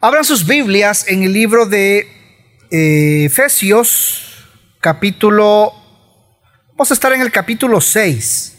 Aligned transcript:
Abran 0.00 0.24
sus 0.24 0.46
Biblias 0.46 1.08
en 1.08 1.24
el 1.24 1.32
libro 1.32 1.66
de 1.66 2.06
eh, 2.70 3.24
Efesios, 3.24 4.46
capítulo... 4.78 5.72
Vamos 6.70 6.92
a 6.92 6.94
estar 6.94 7.12
en 7.12 7.20
el 7.20 7.32
capítulo 7.32 7.80
6. 7.80 8.58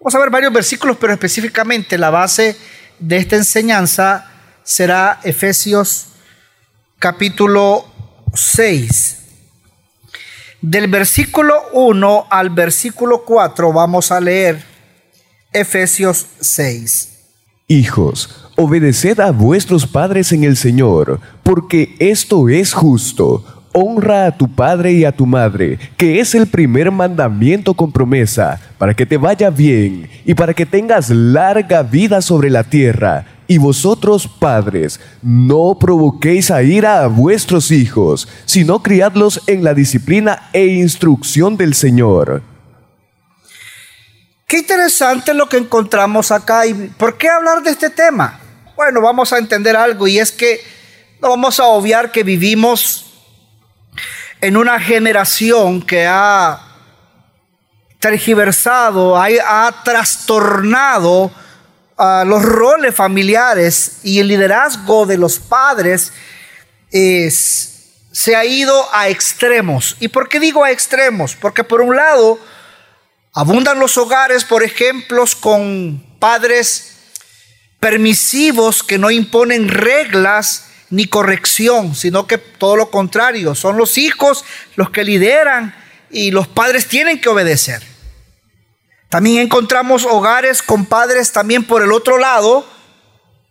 Vamos 0.00 0.14
a 0.14 0.18
ver 0.18 0.30
varios 0.30 0.54
versículos, 0.54 0.96
pero 0.98 1.12
específicamente 1.12 1.98
la 1.98 2.08
base 2.08 2.56
de 2.98 3.18
esta 3.18 3.36
enseñanza 3.36 4.30
será 4.64 5.20
Efesios 5.24 6.06
capítulo 6.98 7.84
6. 8.32 9.18
Del 10.62 10.88
versículo 10.88 11.68
1 11.74 12.28
al 12.30 12.48
versículo 12.48 13.26
4 13.26 13.74
vamos 13.74 14.10
a 14.10 14.20
leer 14.20 14.64
Efesios 15.52 16.26
6. 16.40 17.15
Hijos, 17.68 18.30
obedeced 18.54 19.18
a 19.18 19.32
vuestros 19.32 19.88
padres 19.88 20.30
en 20.30 20.44
el 20.44 20.56
Señor, 20.56 21.18
porque 21.42 21.96
esto 21.98 22.48
es 22.48 22.72
justo. 22.72 23.44
Honra 23.72 24.26
a 24.26 24.36
tu 24.36 24.46
padre 24.46 24.92
y 24.92 25.04
a 25.04 25.10
tu 25.10 25.26
madre, 25.26 25.76
que 25.96 26.20
es 26.20 26.36
el 26.36 26.46
primer 26.46 26.92
mandamiento 26.92 27.74
con 27.74 27.90
promesa, 27.90 28.60
para 28.78 28.94
que 28.94 29.04
te 29.04 29.16
vaya 29.16 29.50
bien 29.50 30.08
y 30.24 30.34
para 30.34 30.54
que 30.54 30.64
tengas 30.64 31.10
larga 31.10 31.82
vida 31.82 32.22
sobre 32.22 32.50
la 32.50 32.62
tierra. 32.62 33.24
Y 33.48 33.58
vosotros, 33.58 34.28
padres, 34.28 35.00
no 35.20 35.76
provoquéis 35.76 36.52
a 36.52 36.62
ira 36.62 37.02
a 37.02 37.08
vuestros 37.08 37.72
hijos, 37.72 38.28
sino 38.44 38.80
criadlos 38.80 39.42
en 39.48 39.64
la 39.64 39.74
disciplina 39.74 40.50
e 40.52 40.66
instrucción 40.66 41.56
del 41.56 41.74
Señor. 41.74 42.44
Qué 44.46 44.58
interesante 44.58 45.34
lo 45.34 45.48
que 45.48 45.56
encontramos 45.56 46.30
acá. 46.30 46.66
¿Y 46.66 46.74
por 46.74 47.18
qué 47.18 47.28
hablar 47.28 47.64
de 47.64 47.70
este 47.70 47.90
tema? 47.90 48.38
Bueno, 48.76 49.00
vamos 49.00 49.32
a 49.32 49.38
entender 49.38 49.74
algo 49.74 50.06
y 50.06 50.20
es 50.20 50.30
que 50.30 50.60
no 51.20 51.30
vamos 51.30 51.58
a 51.58 51.64
obviar 51.64 52.12
que 52.12 52.22
vivimos 52.22 53.12
en 54.40 54.56
una 54.56 54.78
generación 54.78 55.82
que 55.82 56.06
ha 56.06 56.60
tergiversado, 57.98 59.16
ha, 59.16 59.82
trastornado 59.82 61.32
a 61.96 62.24
los 62.24 62.40
roles 62.40 62.94
familiares 62.94 63.98
y 64.04 64.20
el 64.20 64.28
liderazgo 64.28 65.06
de 65.06 65.18
los 65.18 65.40
padres 65.40 66.12
se 66.88 68.36
ha 68.36 68.44
ido 68.44 68.94
a 68.94 69.08
extremos. 69.08 69.96
¿Y 69.98 70.06
por 70.06 70.28
qué 70.28 70.38
digo 70.38 70.62
a 70.62 70.70
extremos? 70.70 71.34
Porque 71.34 71.64
por 71.64 71.80
un 71.80 71.96
lado 71.96 72.38
abundan 73.36 73.78
los 73.78 73.98
hogares, 73.98 74.44
por 74.44 74.62
ejemplo, 74.62 75.22
con 75.40 76.02
padres 76.18 76.96
permisivos 77.78 78.82
que 78.82 78.96
no 78.96 79.10
imponen 79.10 79.68
reglas 79.68 80.68
ni 80.88 81.06
corrección, 81.06 81.94
sino 81.94 82.26
que 82.26 82.38
todo 82.38 82.76
lo 82.76 82.90
contrario, 82.90 83.54
son 83.54 83.76
los 83.76 83.98
hijos 83.98 84.42
los 84.74 84.88
que 84.88 85.04
lideran 85.04 85.76
y 86.10 86.30
los 86.30 86.48
padres 86.48 86.88
tienen 86.88 87.20
que 87.20 87.28
obedecer. 87.28 87.82
También 89.10 89.42
encontramos 89.42 90.06
hogares 90.06 90.62
con 90.62 90.86
padres 90.86 91.30
también 91.30 91.62
por 91.62 91.82
el 91.82 91.92
otro 91.92 92.16
lado, 92.16 92.66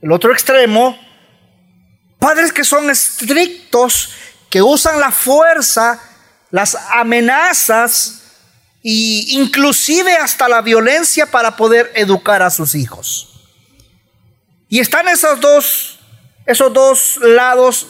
el 0.01 0.11
otro 0.11 0.33
extremo, 0.33 0.97
padres 2.17 2.51
que 2.51 2.63
son 2.63 2.89
estrictos, 2.89 4.13
que 4.49 4.63
usan 4.63 4.99
la 4.99 5.11
fuerza, 5.11 6.01
las 6.49 6.75
amenazas 6.89 8.23
e 8.87 9.25
inclusive 9.29 10.15
hasta 10.15 10.47
la 10.47 10.61
violencia 10.61 11.25
para 11.25 11.55
poder 11.55 11.91
educar 11.95 12.43
a 12.43 12.51
sus 12.51 12.75
hijos. 12.75 13.33
Y 14.69 14.79
están 14.79 15.07
esos 15.07 15.41
dos, 15.41 15.99
esos 16.45 16.71
dos 16.71 17.17
lados 17.17 17.87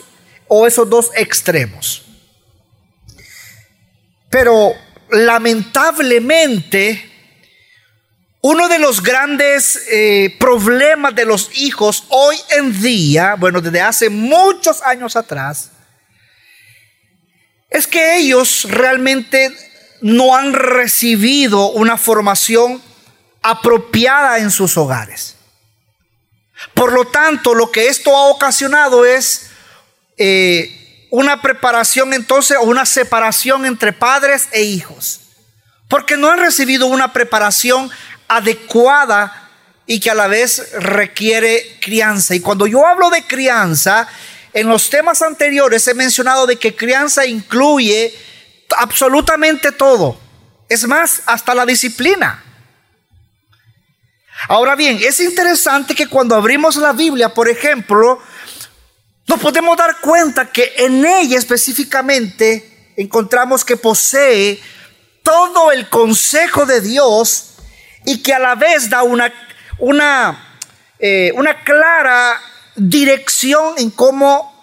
o 0.48 0.66
esos 0.66 0.90
dos 0.90 1.12
extremos. 1.18 2.06
Pero 4.30 4.74
lamentablemente, 5.10 7.12
uno 8.40 8.70
de 8.70 8.80
los 8.80 9.04
grandes 9.04 9.76
eh, 9.92 10.34
problemas 10.40 11.14
de 11.14 11.26
los 11.26 11.50
hijos 11.58 12.06
hoy 12.08 12.38
en 12.52 12.82
día, 12.82 13.36
bueno, 13.38 13.60
desde 13.60 13.82
hace 13.82 14.10
muchos 14.10 14.82
años 14.82 15.18
atrás, 15.18 15.72
es 17.70 17.86
que 17.86 18.16
ellos 18.16 18.66
realmente 18.70 19.75
no 20.06 20.36
han 20.36 20.54
recibido 20.54 21.72
una 21.72 21.98
formación 21.98 22.80
apropiada 23.42 24.38
en 24.38 24.52
sus 24.52 24.78
hogares. 24.78 25.36
Por 26.76 26.94
lo 26.94 27.08
tanto, 27.08 27.56
lo 27.56 27.72
que 27.72 27.88
esto 27.88 28.16
ha 28.16 28.28
ocasionado 28.28 29.04
es 29.04 29.48
eh, 30.18 31.08
una 31.10 31.42
preparación 31.42 32.14
entonces 32.14 32.56
o 32.62 32.66
una 32.66 32.86
separación 32.86 33.66
entre 33.66 33.94
padres 33.94 34.48
e 34.52 34.62
hijos. 34.62 35.22
Porque 35.88 36.18
no 36.18 36.30
han 36.30 36.38
recibido 36.38 36.86
una 36.86 37.12
preparación 37.12 37.90
adecuada 38.28 39.50
y 39.88 40.00
que 40.00 40.12
a 40.12 40.16
la 40.16 40.28
vez 40.28 40.72
requiere 40.74 41.80
crianza. 41.82 42.36
Y 42.36 42.42
cuando 42.42 42.68
yo 42.68 42.86
hablo 42.86 43.10
de 43.10 43.26
crianza, 43.26 44.08
en 44.54 44.70
los 44.70 44.88
temas 44.92 45.24
anteriores 45.24 45.88
he 45.88 45.96
mencionado 45.96 46.46
de 46.46 46.58
que 46.58 46.76
crianza 46.76 47.26
incluye 47.26 48.14
absolutamente 48.78 49.72
todo. 49.72 50.20
Es 50.70 50.88
más, 50.88 51.22
hasta 51.26 51.54
la 51.54 51.66
disciplina. 51.66 52.44
Ahora 54.48 54.76
bien, 54.76 55.00
es 55.02 55.20
interesante 55.20 55.96
que 55.96 56.08
cuando 56.08 56.36
abrimos 56.36 56.76
la 56.76 56.94
Biblia, 56.94 57.34
por 57.34 57.50
ejemplo, 57.50 58.20
nos 59.28 59.40
podemos 59.40 59.78
dar 59.78 60.00
cuenta 60.02 60.52
que 60.52 60.74
en 60.78 61.06
ella 61.06 61.38
específicamente 61.38 62.94
encontramos 62.96 63.66
que 63.66 63.78
posee 63.78 64.62
todo 65.24 65.72
el 65.72 65.90
consejo 65.90 66.66
de 66.66 66.82
Dios 66.82 67.56
y 68.06 68.22
que 68.22 68.34
a 68.34 68.40
la 68.40 68.56
vez 68.56 68.90
da 68.90 69.04
una, 69.04 69.34
una, 69.80 70.60
eh, 71.00 71.32
una 71.36 71.64
clara 71.64 72.40
dirección 72.76 73.76
en 73.78 73.90
cómo 73.90 74.54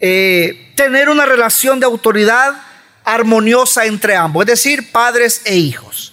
eh, 0.00 0.72
tener 0.74 1.08
una 1.08 1.26
relación 1.26 1.78
de 1.78 1.86
autoridad 1.86 2.54
armoniosa 3.14 3.86
entre 3.86 4.14
ambos, 4.14 4.42
es 4.42 4.48
decir, 4.48 4.92
padres 4.92 5.40
e 5.44 5.56
hijos. 5.56 6.12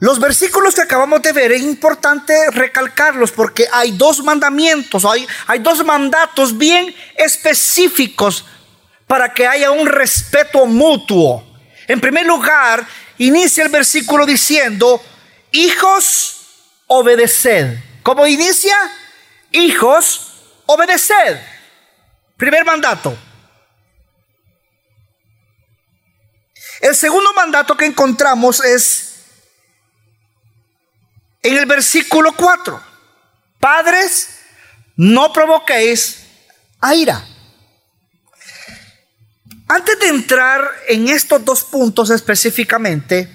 Los 0.00 0.18
versículos 0.18 0.74
que 0.74 0.80
acabamos 0.80 1.22
de 1.22 1.32
ver 1.32 1.52
es 1.52 1.62
importante 1.62 2.34
recalcarlos 2.50 3.30
porque 3.30 3.68
hay 3.70 3.92
dos 3.92 4.24
mandamientos, 4.24 5.04
hay, 5.04 5.26
hay 5.46 5.58
dos 5.60 5.84
mandatos 5.84 6.56
bien 6.56 6.94
específicos 7.16 8.46
para 9.06 9.32
que 9.32 9.46
haya 9.46 9.70
un 9.70 9.86
respeto 9.86 10.66
mutuo. 10.66 11.44
En 11.86 12.00
primer 12.00 12.26
lugar, 12.26 12.86
inicia 13.18 13.62
el 13.62 13.70
versículo 13.70 14.24
diciendo, 14.26 15.02
hijos, 15.52 16.46
obedeced. 16.86 17.78
¿Cómo 18.02 18.26
inicia? 18.26 18.74
Hijos, 19.52 20.32
obedeced. 20.66 21.38
Primer 22.36 22.64
mandato. 22.64 23.16
El 26.80 26.96
segundo 26.96 27.32
mandato 27.34 27.76
que 27.76 27.84
encontramos 27.84 28.64
es 28.64 29.10
en 31.42 31.56
el 31.56 31.66
versículo 31.66 32.32
4. 32.32 32.82
Padres, 33.58 34.30
no 34.96 35.32
provoquéis 35.32 36.22
a 36.80 36.94
ira. 36.94 37.26
Antes 39.68 39.98
de 40.00 40.08
entrar 40.08 40.68
en 40.88 41.08
estos 41.08 41.44
dos 41.44 41.62
puntos 41.64 42.10
específicamente, 42.10 43.28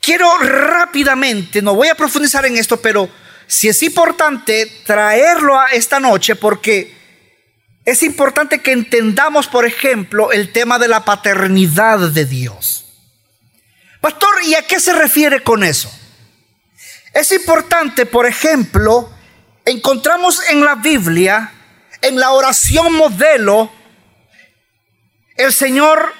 quiero 0.00 0.36
rápidamente, 0.38 1.62
no 1.62 1.74
voy 1.74 1.88
a 1.88 1.94
profundizar 1.94 2.44
en 2.44 2.56
esto, 2.56 2.80
pero 2.80 3.08
si 3.46 3.68
es 3.68 3.82
importante 3.82 4.66
traerlo 4.84 5.58
a 5.58 5.68
esta 5.68 5.98
noche 5.98 6.36
porque 6.36 6.99
es 7.90 8.04
importante 8.04 8.60
que 8.60 8.70
entendamos, 8.70 9.48
por 9.48 9.66
ejemplo, 9.66 10.30
el 10.30 10.52
tema 10.52 10.78
de 10.78 10.86
la 10.86 11.04
paternidad 11.04 11.98
de 11.98 12.24
Dios. 12.24 12.84
Pastor, 14.00 14.30
¿y 14.44 14.54
a 14.54 14.66
qué 14.66 14.78
se 14.78 14.92
refiere 14.92 15.42
con 15.42 15.64
eso? 15.64 15.90
Es 17.12 17.32
importante, 17.32 18.06
por 18.06 18.26
ejemplo, 18.26 19.10
encontramos 19.64 20.40
en 20.50 20.64
la 20.64 20.76
Biblia, 20.76 21.52
en 22.00 22.20
la 22.20 22.30
oración 22.30 22.92
modelo, 22.94 23.72
el 25.36 25.52
Señor, 25.52 26.14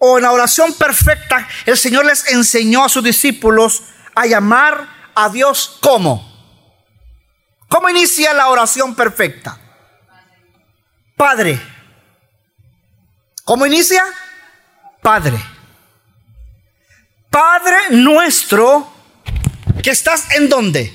o 0.00 0.18
en 0.18 0.24
la 0.24 0.32
oración 0.32 0.72
perfecta, 0.74 1.48
el 1.64 1.78
Señor 1.78 2.06
les 2.06 2.26
enseñó 2.32 2.84
a 2.84 2.88
sus 2.88 3.04
discípulos 3.04 3.84
a 4.16 4.26
llamar 4.26 5.12
a 5.14 5.28
Dios 5.28 5.78
como. 5.80 6.28
¿Cómo 7.68 7.88
inicia 7.88 8.34
la 8.34 8.48
oración 8.48 8.96
perfecta? 8.96 9.60
Padre. 11.16 11.60
¿Cómo 13.44 13.66
inicia? 13.66 14.02
Padre. 15.02 15.38
Padre 17.30 17.76
nuestro 17.90 18.92
que 19.82 19.90
estás 19.90 20.30
en 20.32 20.48
dónde? 20.48 20.92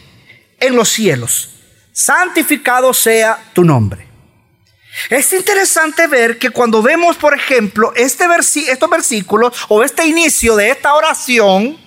En 0.59 0.75
los 0.75 0.89
cielos. 0.89 1.49
santificado 1.91 2.93
sea 2.93 3.51
tu 3.53 3.63
nombre. 3.63 4.07
Es 5.09 5.31
interesante 5.33 6.07
ver 6.07 6.37
que 6.37 6.49
cuando 6.49 6.81
vemos, 6.81 7.17
por 7.17 7.35
ejemplo, 7.35 7.93
este 7.95 8.25
estos 8.67 8.89
versículos 8.89 9.53
o 9.67 9.83
este 9.83 10.05
inicio 10.05 10.55
de 10.55 10.71
esta 10.71 10.93
oración, 10.93 11.77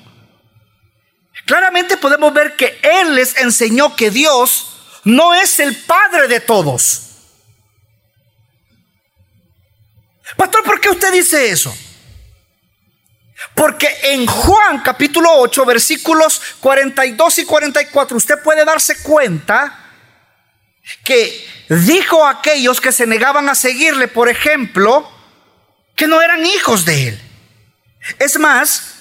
claramente 1.46 1.96
podemos 1.96 2.32
ver 2.32 2.56
que 2.56 2.78
Él 2.82 3.14
les 3.14 3.36
enseñó 3.38 3.96
que 3.96 4.10
Dios 4.10 5.00
no 5.04 5.34
es 5.34 5.60
el 5.60 5.76
Padre 5.84 6.28
de 6.28 6.40
todos. 6.40 7.11
Pastor, 10.36 10.62
¿por 10.64 10.80
qué 10.80 10.90
usted 10.90 11.12
dice 11.12 11.50
eso? 11.50 11.74
Porque 13.54 13.88
en 14.04 14.26
Juan 14.26 14.80
capítulo 14.82 15.28
8, 15.38 15.64
versículos 15.64 16.40
42 16.60 17.38
y 17.38 17.44
44, 17.44 18.16
usted 18.16 18.42
puede 18.42 18.64
darse 18.64 19.02
cuenta 19.02 19.78
que 21.04 21.48
dijo 21.68 22.24
a 22.24 22.30
aquellos 22.30 22.80
que 22.80 22.92
se 22.92 23.06
negaban 23.06 23.48
a 23.48 23.54
seguirle, 23.54 24.08
por 24.08 24.28
ejemplo, 24.28 25.08
que 25.96 26.06
no 26.06 26.20
eran 26.22 26.44
hijos 26.46 26.84
de 26.84 27.08
él. 27.08 27.20
Es 28.18 28.38
más, 28.38 28.94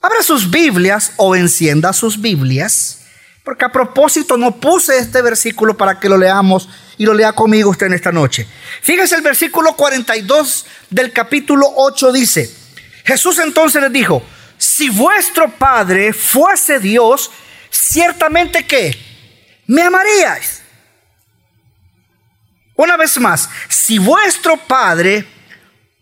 abra 0.00 0.22
sus 0.22 0.50
Biblias 0.50 1.12
o 1.16 1.36
encienda 1.36 1.92
sus 1.92 2.20
Biblias, 2.20 3.06
porque 3.44 3.64
a 3.64 3.72
propósito 3.72 4.36
no 4.36 4.56
puse 4.56 4.98
este 4.98 5.22
versículo 5.22 5.76
para 5.76 6.00
que 6.00 6.08
lo 6.08 6.18
leamos 6.18 6.68
y 6.98 7.04
lo 7.04 7.14
lea 7.14 7.32
conmigo 7.32 7.70
usted 7.70 7.86
en 7.86 7.94
esta 7.94 8.12
noche. 8.12 8.46
Fíjese 8.82 9.14
el 9.14 9.22
versículo 9.22 9.74
42 9.74 10.66
del 10.90 11.12
capítulo 11.12 11.66
8 11.76 12.12
dice, 12.12 12.50
Jesús 13.04 13.38
entonces 13.38 13.80
les 13.80 13.92
dijo, 13.92 14.22
si 14.58 14.90
vuestro 14.90 15.50
Padre 15.50 16.12
fuese 16.12 16.80
Dios, 16.80 17.30
ciertamente 17.70 18.66
que 18.66 18.98
me 19.66 19.82
amaríais. 19.82 20.62
Una 22.74 22.96
vez 22.96 23.18
más, 23.18 23.48
si 23.68 23.98
vuestro 23.98 24.56
Padre 24.56 25.26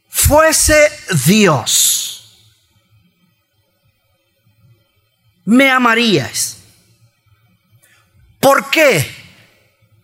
fuese 0.09 0.91
Dios, 1.27 2.53
me 5.45 5.71
amaríais. 5.71 6.59
¿Por 8.41 8.71
qué? 8.71 9.26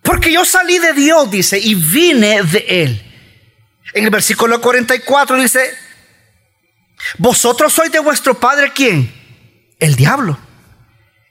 Porque 0.03 0.33
yo 0.33 0.45
salí 0.45 0.79
de 0.79 0.93
Dios, 0.93 1.31
dice, 1.31 1.59
y 1.59 1.75
vine 1.75 2.43
de 2.43 2.65
Él. 2.69 3.13
En 3.95 4.05
el 4.05 4.11
versículo 4.11 4.61
44 4.61 5.41
dice, 5.41 5.75
vosotros 7.19 7.73
sois 7.73 7.93
de 7.93 7.99
vuestro 7.99 8.39
padre 8.39 8.73
quién? 8.75 9.13
El 9.79 9.97
diablo. 9.97 10.39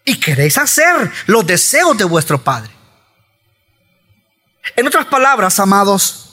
Y 0.05 0.19
queréis 0.19 0.57
hacer 0.57 1.11
los 1.27 1.45
deseos 1.45 1.97
de 1.97 2.05
vuestro 2.05 2.41
padre. 2.41 2.71
En 4.75 4.87
otras 4.87 5.05
palabras, 5.05 5.59
amados, 5.59 6.31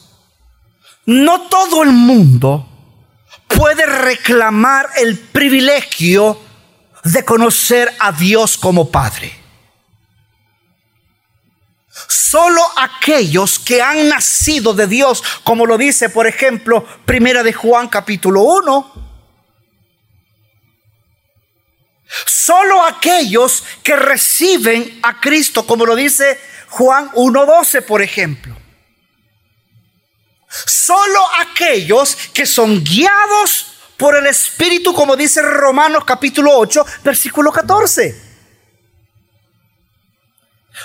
no 1.06 1.48
todo 1.48 1.82
el 1.82 1.90
mundo 1.90 2.68
puede 3.46 3.86
reclamar 3.86 4.90
el 4.96 5.18
privilegio 5.18 6.38
de 7.04 7.24
conocer 7.24 7.94
a 7.98 8.12
Dios 8.12 8.58
como 8.58 8.90
Padre. 8.90 9.37
Solo 12.08 12.62
aquellos 12.76 13.58
que 13.58 13.82
han 13.82 14.08
nacido 14.08 14.72
de 14.72 14.86
Dios, 14.86 15.22
como 15.44 15.66
lo 15.66 15.76
dice, 15.76 16.08
por 16.08 16.26
ejemplo, 16.26 16.84
Primera 17.04 17.42
de 17.42 17.52
Juan 17.52 17.88
capítulo 17.88 18.42
1, 18.42 18.98
Solo 22.24 22.86
aquellos 22.86 23.62
que 23.82 23.94
reciben 23.94 25.00
a 25.02 25.20
Cristo, 25.20 25.66
como 25.66 25.84
lo 25.84 25.94
dice 25.94 26.40
Juan 26.70 27.10
1.12, 27.10 27.84
por 27.84 28.00
ejemplo. 28.00 28.56
Solo 30.48 31.20
aquellos 31.40 32.16
que 32.32 32.46
son 32.46 32.82
guiados 32.82 33.74
por 33.98 34.16
el 34.16 34.26
Espíritu, 34.26 34.94
como 34.94 35.16
dice 35.16 35.42
Romanos 35.42 36.04
capítulo 36.06 36.56
8, 36.56 36.86
versículo 37.04 37.52
14. 37.52 38.27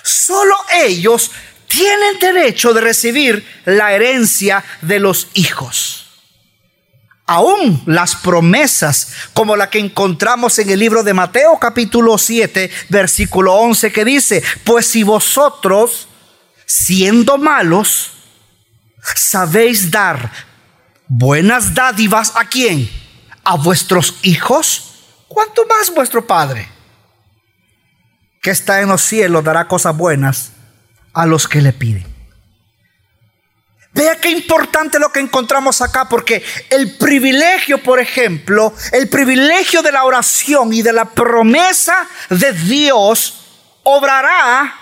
Solo 0.01 0.55
ellos 0.73 1.31
tienen 1.67 2.19
derecho 2.19 2.73
de 2.73 2.81
recibir 2.81 3.45
la 3.65 3.93
herencia 3.93 4.63
de 4.81 4.99
los 4.99 5.27
hijos. 5.33 5.99
Aún 7.25 7.81
las 7.85 8.15
promesas 8.15 9.13
como 9.33 9.55
la 9.55 9.69
que 9.69 9.79
encontramos 9.79 10.59
en 10.59 10.69
el 10.69 10.79
libro 10.79 11.03
de 11.03 11.13
Mateo 11.13 11.57
capítulo 11.57 12.17
7 12.17 12.69
versículo 12.89 13.53
11 13.53 13.91
que 13.91 14.03
dice, 14.05 14.43
pues 14.65 14.85
si 14.87 15.03
vosotros 15.03 16.09
siendo 16.65 17.37
malos 17.37 18.11
sabéis 19.15 19.89
dar 19.89 20.31
buenas 21.07 21.73
dádivas 21.73 22.33
a 22.35 22.45
quién? 22.45 22.89
A 23.45 23.55
vuestros 23.55 24.15
hijos, 24.21 24.95
¿cuánto 25.27 25.65
más 25.65 25.93
vuestro 25.93 26.27
Padre 26.27 26.72
que 28.43 28.51
está 28.51 28.81
en 28.81 28.89
los 28.89 29.01
cielos 29.01 29.43
dará 29.43 29.69
cosas 29.69 29.95
buenas 29.95 30.51
a 31.13 31.25
los 31.25 31.47
que 31.47 31.61
le 31.61 31.71
piden? 31.71 32.05
Vea 33.93 34.19
qué 34.19 34.31
importante 34.31 34.99
lo 34.99 35.11
que 35.11 35.21
encontramos 35.21 35.81
acá, 35.81 36.09
porque 36.09 36.43
el 36.69 36.97
privilegio, 36.97 37.81
por 37.81 37.99
ejemplo, 37.99 38.73
el 38.91 39.07
privilegio 39.07 39.81
de 39.81 39.93
la 39.93 40.03
oración 40.03 40.73
y 40.73 40.81
de 40.81 40.91
la 40.91 41.05
promesa 41.05 42.07
de 42.29 42.51
Dios 42.51 43.45
obrará 43.83 44.75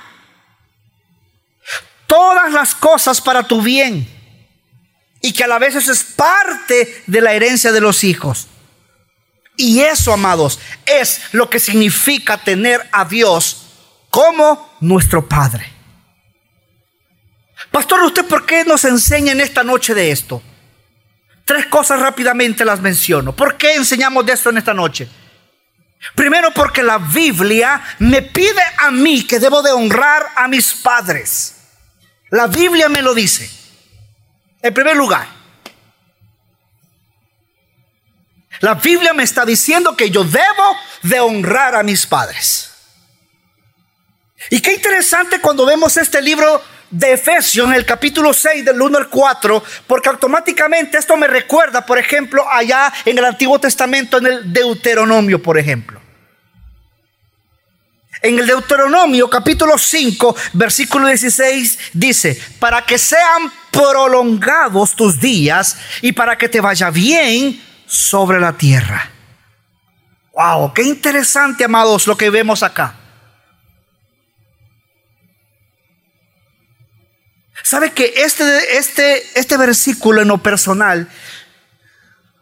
todas 2.08 2.52
las 2.54 2.74
cosas 2.74 3.22
para 3.22 3.44
tu 3.44 3.62
bien. 3.62 4.10
Y 5.22 5.34
que 5.34 5.44
a 5.44 5.48
la 5.48 5.60
vez 5.60 5.76
es 5.76 6.04
parte 6.04 7.04
de 7.06 7.22
la 7.22 7.34
herencia 7.34 7.72
de 7.72 7.82
los 7.82 8.04
hijos. 8.04 8.48
Y 9.58 9.82
eso, 9.82 10.14
amados, 10.14 10.60
es 10.86 11.22
lo 11.34 11.50
que 11.50 11.60
significa 11.60 12.38
tener 12.38 12.88
a 12.92 13.06
Dios 13.06 13.68
como 14.10 14.76
nuestro 14.80 15.28
Padre. 15.28 15.72
Pastor, 17.72 18.02
¿usted 18.04 18.26
por 18.26 18.46
qué 18.46 18.66
nos 18.66 18.84
enseña 18.86 19.32
en 19.32 19.42
esta 19.42 19.64
noche 19.64 19.94
de 19.94 20.12
esto? 20.12 20.42
Tres 21.46 21.68
cosas 21.68 22.00
rápidamente 22.00 22.66
las 22.66 22.82
menciono. 22.82 23.36
¿Por 23.36 23.58
qué 23.58 23.76
enseñamos 23.76 24.26
de 24.26 24.34
esto 24.34 24.50
en 24.50 24.58
esta 24.58 24.74
noche? 24.74 25.08
Primero 26.16 26.52
porque 26.52 26.82
la 26.82 26.98
Biblia 26.98 27.82
me 28.00 28.22
pide 28.22 28.62
a 28.80 28.92
mí 28.92 29.24
que 29.24 29.40
debo 29.40 29.62
de 29.62 29.72
honrar 29.72 30.28
a 30.36 30.48
mis 30.48 30.74
padres. 30.74 31.58
La 32.30 32.48
Biblia 32.48 32.90
me 32.90 33.02
lo 33.02 33.14
dice. 33.14 33.50
En 34.62 34.74
primer 34.74 34.96
lugar, 34.96 35.28
la 38.62 38.76
Biblia 38.76 39.14
me 39.14 39.24
está 39.24 39.46
diciendo 39.46 39.96
que 39.98 40.10
yo 40.10 40.24
debo 40.24 40.78
de 41.04 41.20
honrar 41.20 41.76
a 41.76 41.84
mis 41.84 42.06
padres. 42.06 42.72
Y 44.50 44.60
qué 44.60 44.74
interesante 44.74 45.40
cuando 45.40 45.66
vemos 45.66 45.98
este 45.98 46.22
libro 46.22 46.62
de 46.90 47.14
Efesios 47.14 47.68
en 47.68 47.74
el 47.74 47.86
capítulo 47.86 48.34
6 48.34 48.66
del 48.66 48.82
1 48.82 48.98
al 48.98 49.10
4, 49.10 49.64
porque 49.88 50.10
automáticamente 50.10 50.98
esto 50.98 51.16
me 51.18 51.28
recuerda, 51.28 51.86
por 51.86 51.98
ejemplo, 51.98 52.46
allá 52.52 52.92
en 53.06 53.18
el 53.18 53.26
Antiguo 53.26 53.60
Testamento, 53.60 54.18
en 54.18 54.28
el 54.28 54.54
Deuteronomio, 54.54 55.42
por 55.42 55.58
ejemplo. 55.58 56.02
En 58.22 58.38
el 58.38 58.46
Deuteronomio 58.46 59.28
capítulo 59.28 59.78
5, 59.78 60.36
versículo 60.54 61.08
16 61.08 61.80
dice, 61.94 62.40
para 62.60 62.86
que 62.86 63.00
sean 63.00 63.52
prolongados 63.72 64.96
tus 64.96 65.20
días 65.20 65.78
y 66.02 66.12
para 66.12 66.38
que 66.38 66.48
te 66.48 66.62
vaya 66.62 66.92
bien 66.92 67.71
sobre 67.92 68.40
la 68.40 68.54
tierra. 68.54 69.12
Wow, 70.34 70.74
qué 70.74 70.84
interesante, 70.84 71.66
amados, 71.66 72.08
lo 72.08 72.16
que 72.16 72.30
vemos 72.30 72.64
acá. 72.64 72.96
¿Sabe 77.64 77.92
que 77.92 78.14
este, 78.16 78.78
este, 78.78 79.22
este 79.38 79.58
versículo 79.58 80.22
en 80.22 80.30
lo 80.30 80.38
personal 80.38 81.10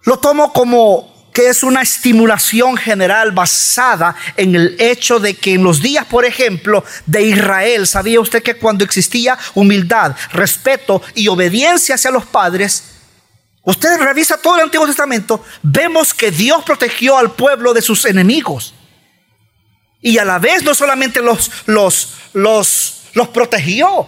lo 0.04 0.20
tomo 0.20 0.54
como 0.54 1.32
que 1.34 1.48
es 1.48 1.64
una 1.64 1.82
estimulación 1.82 2.78
general 2.78 3.32
basada 3.32 4.16
en 4.38 4.56
el 4.56 4.76
hecho 4.80 5.20
de 5.20 5.34
que 5.34 5.56
en 5.56 5.64
los 5.64 5.82
días, 5.82 6.06
por 6.06 6.26
ejemplo, 6.26 6.84
de 7.08 7.24
Israel, 7.24 7.88
¿sabía 7.88 8.22
usted 8.22 8.44
que 8.44 8.56
cuando 8.56 8.84
existía 8.84 9.38
humildad, 9.56 10.16
respeto 10.32 11.02
y 11.16 11.28
obediencia 11.28 11.96
hacia 11.96 12.12
los 12.12 12.26
padres, 12.26 12.99
usted 13.64 13.98
revisa 14.00 14.38
todo 14.38 14.56
el 14.56 14.64
Antiguo 14.64 14.88
Testamento, 14.88 15.44
vemos 15.62 16.14
que 16.14 16.32
Dios 16.32 16.64
protegió 16.64 17.18
al 17.18 17.32
pueblo 17.32 17.74
de 17.74 17.82
sus 17.82 18.06
enemigos. 18.06 18.74
Y 20.02 20.18
a 20.18 20.26
la 20.26 20.40
vez 20.40 20.64
no 20.64 20.74
solamente 20.74 21.22
los, 21.22 21.52
los, 21.66 22.16
los, 22.34 23.02
los 23.14 23.28
protegió, 23.30 24.08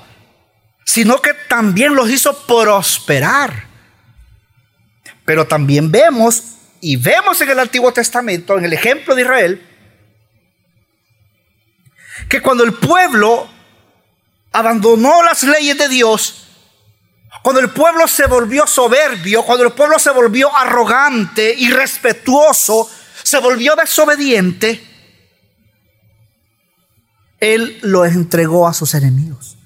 sino 0.85 1.21
que 1.21 1.33
también 1.47 1.95
los 1.95 2.09
hizo 2.09 2.37
prosperar. 2.45 3.67
Pero 5.25 5.47
también 5.47 5.91
vemos, 5.91 6.43
y 6.79 6.95
vemos 6.95 7.39
en 7.41 7.49
el 7.49 7.59
Antiguo 7.59 7.91
Testamento, 7.93 8.57
en 8.57 8.65
el 8.65 8.73
ejemplo 8.73 9.15
de 9.15 9.21
Israel, 9.21 9.67
que 12.29 12.41
cuando 12.41 12.63
el 12.63 12.73
pueblo 12.73 13.49
abandonó 14.51 15.23
las 15.23 15.43
leyes 15.43 15.77
de 15.77 15.89
Dios, 15.89 16.47
cuando 17.41 17.59
el 17.59 17.71
pueblo 17.71 18.07
se 18.07 18.27
volvió 18.27 18.67
soberbio, 18.67 19.43
cuando 19.43 19.65
el 19.65 19.73
pueblo 19.73 19.97
se 19.97 20.11
volvió 20.11 20.55
arrogante, 20.55 21.53
irrespetuoso, 21.57 22.89
se 23.23 23.39
volvió 23.39 23.75
desobediente, 23.75 24.83
Él 27.39 27.79
lo 27.81 28.05
entregó 28.05 28.67
a 28.67 28.73
sus 28.73 28.93
enemigos. 28.93 29.57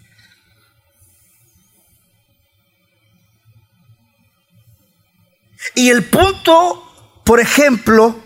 Y 5.73 5.89
el 5.89 6.05
punto, 6.05 7.21
por 7.25 7.41
ejemplo, 7.41 8.17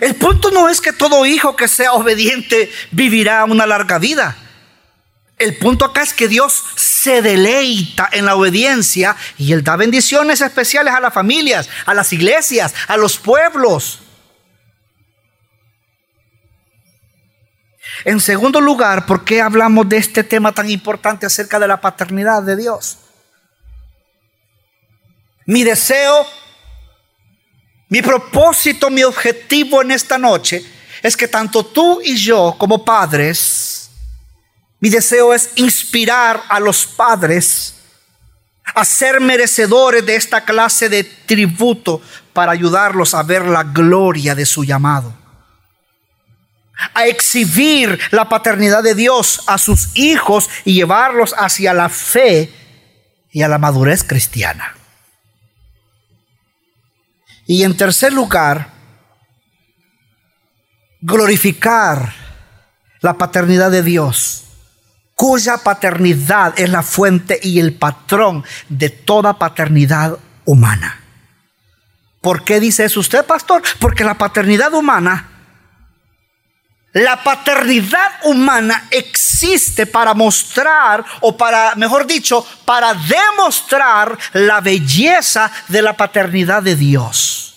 el 0.00 0.14
punto 0.16 0.50
no 0.50 0.68
es 0.68 0.80
que 0.80 0.92
todo 0.92 1.24
hijo 1.24 1.56
que 1.56 1.68
sea 1.68 1.94
obediente 1.94 2.70
vivirá 2.90 3.44
una 3.44 3.66
larga 3.66 3.98
vida. 3.98 4.36
El 5.38 5.56
punto 5.56 5.86
acá 5.86 6.02
es 6.02 6.12
que 6.12 6.28
Dios 6.28 6.62
se 7.02 7.22
deleita 7.22 8.10
en 8.12 8.26
la 8.26 8.36
obediencia 8.36 9.16
y 9.38 9.54
Él 9.54 9.64
da 9.64 9.76
bendiciones 9.76 10.42
especiales 10.42 10.92
a 10.92 11.00
las 11.00 11.14
familias, 11.14 11.66
a 11.86 11.94
las 11.94 12.12
iglesias, 12.12 12.74
a 12.88 12.98
los 12.98 13.16
pueblos. 13.16 14.00
En 18.04 18.20
segundo 18.20 18.60
lugar, 18.60 19.06
¿por 19.06 19.24
qué 19.24 19.40
hablamos 19.40 19.88
de 19.88 19.96
este 19.96 20.24
tema 20.24 20.52
tan 20.52 20.68
importante 20.68 21.24
acerca 21.24 21.58
de 21.58 21.68
la 21.68 21.80
paternidad 21.80 22.42
de 22.42 22.56
Dios? 22.56 22.98
Mi 25.46 25.64
deseo, 25.64 26.26
mi 27.88 28.02
propósito, 28.02 28.90
mi 28.90 29.04
objetivo 29.04 29.80
en 29.80 29.92
esta 29.92 30.18
noche 30.18 30.62
es 31.02 31.16
que 31.16 31.28
tanto 31.28 31.64
tú 31.64 32.02
y 32.04 32.14
yo 32.16 32.54
como 32.58 32.84
padres, 32.84 33.69
mi 34.80 34.88
deseo 34.88 35.34
es 35.34 35.50
inspirar 35.56 36.42
a 36.48 36.58
los 36.58 36.86
padres 36.86 37.74
a 38.74 38.84
ser 38.84 39.20
merecedores 39.20 40.04
de 40.06 40.16
esta 40.16 40.44
clase 40.44 40.88
de 40.88 41.04
tributo 41.04 42.00
para 42.32 42.52
ayudarlos 42.52 43.14
a 43.14 43.22
ver 43.22 43.44
la 43.44 43.62
gloria 43.64 44.34
de 44.34 44.46
su 44.46 44.64
llamado. 44.64 45.12
A 46.94 47.06
exhibir 47.06 47.98
la 48.10 48.28
paternidad 48.28 48.82
de 48.82 48.94
Dios 48.94 49.42
a 49.46 49.58
sus 49.58 49.90
hijos 49.94 50.48
y 50.64 50.74
llevarlos 50.74 51.34
hacia 51.36 51.74
la 51.74 51.88
fe 51.88 52.50
y 53.30 53.42
a 53.42 53.48
la 53.48 53.58
madurez 53.58 54.02
cristiana. 54.02 54.76
Y 57.46 57.64
en 57.64 57.76
tercer 57.76 58.12
lugar, 58.12 58.70
glorificar 61.00 62.14
la 63.00 63.18
paternidad 63.18 63.70
de 63.70 63.82
Dios, 63.82 64.44
cuya 65.20 65.58
paternidad 65.58 66.58
es 66.58 66.70
la 66.70 66.82
fuente 66.82 67.38
y 67.42 67.60
el 67.60 67.74
patrón 67.74 68.42
de 68.70 68.88
toda 68.88 69.38
paternidad 69.38 70.18
humana. 70.46 70.98
¿Por 72.22 72.42
qué 72.42 72.58
dice 72.58 72.86
eso 72.86 73.00
usted, 73.00 73.26
pastor? 73.26 73.62
Porque 73.78 74.02
la 74.02 74.14
paternidad 74.14 74.72
humana 74.72 75.28
la 76.94 77.22
paternidad 77.22 78.12
humana 78.24 78.88
existe 78.90 79.86
para 79.86 80.14
mostrar, 80.14 81.04
o 81.20 81.36
para, 81.36 81.74
mejor 81.76 82.06
dicho, 82.06 82.44
para 82.64 82.94
demostrar 82.94 84.18
la 84.32 84.60
belleza 84.60 85.52
de 85.68 85.82
la 85.82 85.92
paternidad 85.92 86.62
de 86.62 86.74
Dios. 86.74 87.54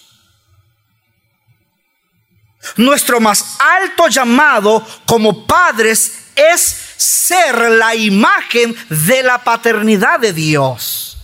Nuestro 2.75 3.19
más 3.21 3.57
alto 3.59 4.07
llamado 4.09 4.85
como 5.05 5.47
padres 5.47 6.25
es 6.35 6.82
ser 6.97 7.71
la 7.71 7.95
imagen 7.95 8.75
de 8.89 9.23
la 9.23 9.43
paternidad 9.43 10.19
de 10.19 10.33
Dios. 10.33 11.17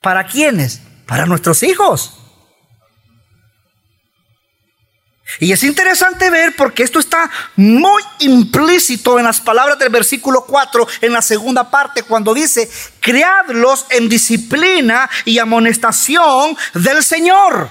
¿Para 0.00 0.26
quiénes? 0.26 0.80
Para 1.06 1.26
nuestros 1.26 1.62
hijos. 1.62 2.12
Y 5.40 5.52
es 5.52 5.62
interesante 5.64 6.30
ver 6.30 6.54
porque 6.56 6.82
esto 6.82 6.98
está 6.98 7.30
muy 7.56 8.02
implícito 8.20 9.18
en 9.18 9.24
las 9.24 9.40
palabras 9.40 9.78
del 9.78 9.90
versículo 9.90 10.44
4, 10.46 10.86
en 11.02 11.12
la 11.12 11.20
segunda 11.20 11.68
parte, 11.68 12.02
cuando 12.04 12.32
dice, 12.32 12.70
criadlos 13.00 13.86
en 13.90 14.08
disciplina 14.08 15.10
y 15.24 15.38
amonestación 15.38 16.56
del 16.74 17.02
Señor. 17.02 17.68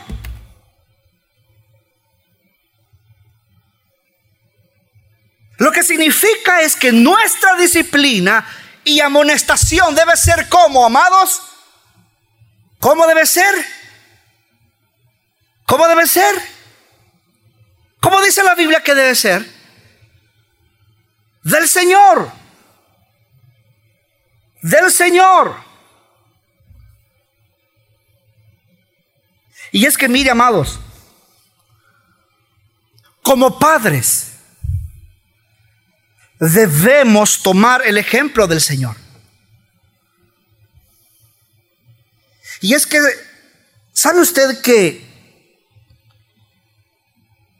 Lo 5.58 5.72
que 5.72 5.84
significa 5.84 6.62
es 6.62 6.76
que 6.76 6.92
nuestra 6.92 7.56
disciplina 7.56 8.46
y 8.84 9.00
amonestación 9.00 9.96
debe 9.96 10.16
ser 10.18 10.50
como, 10.50 10.86
amados. 10.86 11.42
¿Cómo 12.80 13.08
debe 13.08 13.26
ser? 13.26 13.54
¿Cómo 15.66 15.88
debe 15.88 16.06
ser? 16.08 16.36
¿Cómo 18.00 18.22
dice 18.22 18.44
la 18.44 18.54
Biblia 18.54 18.84
que 18.84 18.94
debe 18.94 19.16
ser? 19.16 19.50
Del 21.44 21.68
Señor. 21.68 22.32
Del 24.62 24.92
Señor. 24.92 25.56
Y 29.72 29.86
es 29.86 29.98
que, 29.98 30.08
mire, 30.08 30.30
amados, 30.30 30.80
como 33.24 33.58
padres, 33.58 34.35
debemos 36.39 37.42
tomar 37.42 37.86
el 37.86 37.98
ejemplo 37.98 38.48
del 38.48 38.62
Señor. 38.62 38.96
Y 42.62 42.74
es 42.74 42.86
que, 42.86 43.00
¿sabe 43.94 44.22
usted 44.22 44.62
que 44.62 45.06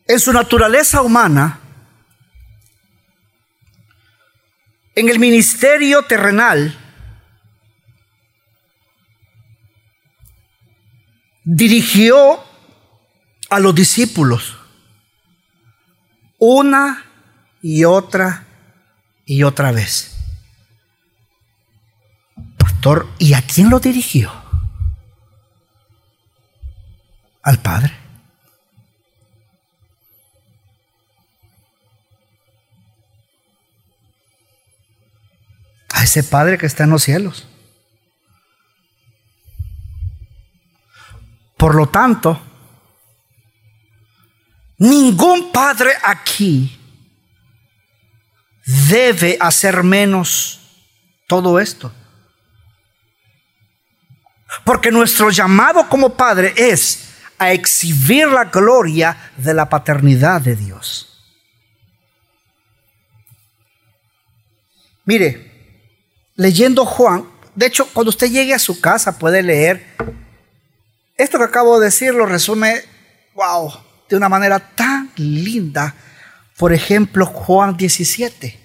en 0.08 0.20
su 0.20 0.32
naturaleza 0.32 1.02
humana, 1.02 1.60
en 4.96 5.10
el 5.10 5.20
ministerio 5.20 6.04
terrenal, 6.04 6.80
dirigió 11.44 12.44
a 13.50 13.60
los 13.60 13.76
discípulos 13.76 14.58
una 16.40 17.06
y 17.62 17.84
otra 17.84 18.45
y 19.26 19.44
otra 19.44 19.72
vez. 19.72 20.16
Pastor, 22.58 23.08
¿y 23.20 23.34
a 23.34 23.42
quién 23.42 23.70
lo 23.70 23.80
dirigió? 23.80 24.32
Al 27.42 27.60
Padre. 27.60 28.06
ese 36.06 36.24
Padre 36.24 36.58
que 36.58 36.68
está 36.68 36.84
en 36.84 36.92
los 36.92 37.04
cielos. 37.04 37.48
Por 41.58 41.76
lo 41.76 41.88
tanto, 41.88 42.40
ningún 44.78 45.52
padre 45.52 45.92
aquí 46.04 46.80
debe 48.66 49.38
hacer 49.40 49.84
menos 49.84 50.60
todo 51.28 51.60
esto. 51.60 51.94
Porque 54.64 54.92
nuestro 54.92 55.30
llamado 55.30 55.88
como 55.90 56.16
padre 56.16 56.54
es 56.56 57.10
a 57.38 57.52
exhibir 57.52 58.28
la 58.28 58.46
gloria 58.46 59.32
de 59.38 59.54
la 59.54 59.70
paternidad 59.70 60.42
de 60.42 60.56
Dios. 60.56 61.12
Mire, 65.04 65.52
leyendo 66.36 66.86
Juan, 66.86 67.30
de 67.54 67.68
hecho, 67.68 67.88
cuando 67.94 68.10
usted 68.10 68.32
llegue 68.32 68.54
a 68.54 68.60
su 68.60 68.82
casa 68.82 69.18
puede 69.18 69.44
leer, 69.44 69.86
esto 71.16 71.38
que 71.38 71.44
acabo 71.44 71.80
de 71.80 71.86
decir 71.86 72.14
lo 72.14 72.26
resume, 72.26 72.82
wow, 73.36 73.72
de 74.10 74.18
una 74.18 74.30
manera 74.30 74.60
tan 74.60 75.12
linda. 75.16 75.94
Por 76.58 76.74
ejemplo, 76.74 77.26
Juan 77.26 77.76
17. 77.76 78.60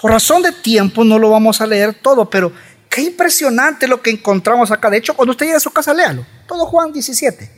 Por 0.00 0.10
razón 0.10 0.42
de 0.42 0.52
tiempo 0.52 1.04
no 1.04 1.18
lo 1.18 1.30
vamos 1.30 1.60
a 1.60 1.66
leer 1.66 1.94
todo, 1.94 2.28
pero 2.28 2.52
qué 2.88 3.02
impresionante 3.02 3.86
lo 3.86 4.00
que 4.00 4.10
encontramos 4.10 4.70
acá. 4.70 4.90
De 4.90 4.98
hecho, 4.98 5.14
cuando 5.14 5.32
usted 5.32 5.46
llegue 5.46 5.56
a 5.56 5.60
su 5.60 5.70
casa, 5.70 5.92
léalo. 5.92 6.26
Todo 6.46 6.66
Juan 6.66 6.92
17. 6.92 7.50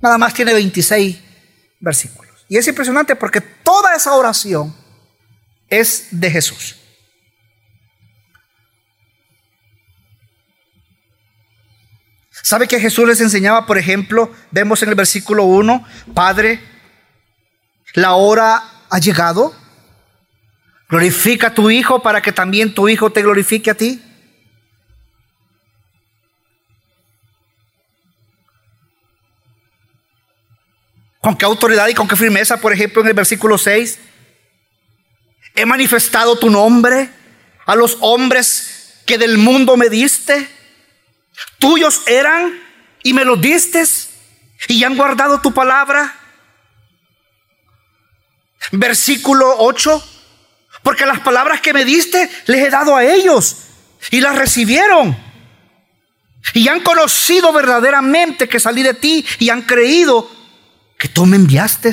Nada 0.00 0.18
más 0.18 0.34
tiene 0.34 0.52
26 0.52 1.18
versículos. 1.80 2.32
Y 2.48 2.56
es 2.56 2.66
impresionante 2.66 3.16
porque 3.16 3.40
toda 3.40 3.94
esa 3.94 4.14
oración 4.14 4.74
es 5.68 6.08
de 6.10 6.30
Jesús. 6.30 6.76
¿Sabe 12.30 12.68
que 12.68 12.78
Jesús 12.78 13.08
les 13.08 13.20
enseñaba, 13.20 13.66
por 13.66 13.76
ejemplo, 13.76 14.30
vemos 14.52 14.80
en 14.82 14.90
el 14.90 14.94
versículo 14.94 15.44
1, 15.44 15.84
Padre, 16.14 16.60
la 17.96 18.14
hora 18.14 18.62
ha 18.88 18.98
llegado, 19.00 19.52
Glorifica 20.88 21.48
a 21.48 21.54
tu 21.54 21.70
hijo 21.70 22.00
para 22.00 22.22
que 22.22 22.32
también 22.32 22.72
tu 22.72 22.88
hijo 22.88 23.10
te 23.10 23.22
glorifique 23.22 23.70
a 23.70 23.74
ti. 23.74 24.00
¿Con 31.20 31.36
qué 31.36 31.44
autoridad 31.44 31.88
y 31.88 31.94
con 31.94 32.06
qué 32.06 32.14
firmeza, 32.14 32.58
por 32.58 32.72
ejemplo, 32.72 33.02
en 33.02 33.08
el 33.08 33.14
versículo 33.14 33.58
6? 33.58 33.98
He 35.56 35.66
manifestado 35.66 36.38
tu 36.38 36.50
nombre 36.50 37.10
a 37.66 37.74
los 37.74 37.98
hombres 38.00 39.02
que 39.06 39.18
del 39.18 39.38
mundo 39.38 39.76
me 39.76 39.88
diste. 39.88 40.48
Tuyos 41.58 42.02
eran 42.06 42.62
y 43.02 43.12
me 43.12 43.24
los 43.24 43.40
diste 43.40 43.82
y 44.68 44.84
han 44.84 44.96
guardado 44.96 45.40
tu 45.40 45.52
palabra. 45.52 46.14
Versículo 48.72 49.56
8. 49.58 50.12
Porque 50.82 51.06
las 51.06 51.20
palabras 51.20 51.60
que 51.60 51.72
me 51.72 51.84
diste 51.84 52.30
les 52.46 52.66
he 52.66 52.70
dado 52.70 52.96
a 52.96 53.04
ellos 53.04 53.56
y 54.10 54.20
las 54.20 54.36
recibieron. 54.36 55.16
Y 56.54 56.68
han 56.68 56.80
conocido 56.80 57.52
verdaderamente 57.52 58.48
que 58.48 58.60
salí 58.60 58.82
de 58.82 58.94
ti 58.94 59.24
y 59.38 59.50
han 59.50 59.62
creído 59.62 60.30
que 60.98 61.08
tú 61.08 61.26
me 61.26 61.36
enviaste. 61.36 61.92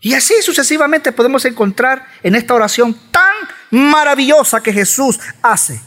Y 0.00 0.14
así 0.14 0.34
sucesivamente 0.42 1.10
podemos 1.10 1.44
encontrar 1.46 2.06
en 2.22 2.34
esta 2.34 2.54
oración 2.54 2.94
tan 3.10 3.34
maravillosa 3.70 4.62
que 4.62 4.72
Jesús 4.72 5.18
hace 5.42 5.80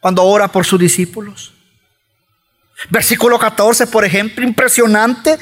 cuando 0.00 0.22
ora 0.22 0.48
por 0.48 0.64
sus 0.64 0.80
discípulos. 0.80 1.54
Versículo 2.90 3.38
14, 3.38 3.88
por 3.88 4.04
ejemplo, 4.04 4.44
impresionante. 4.44 5.38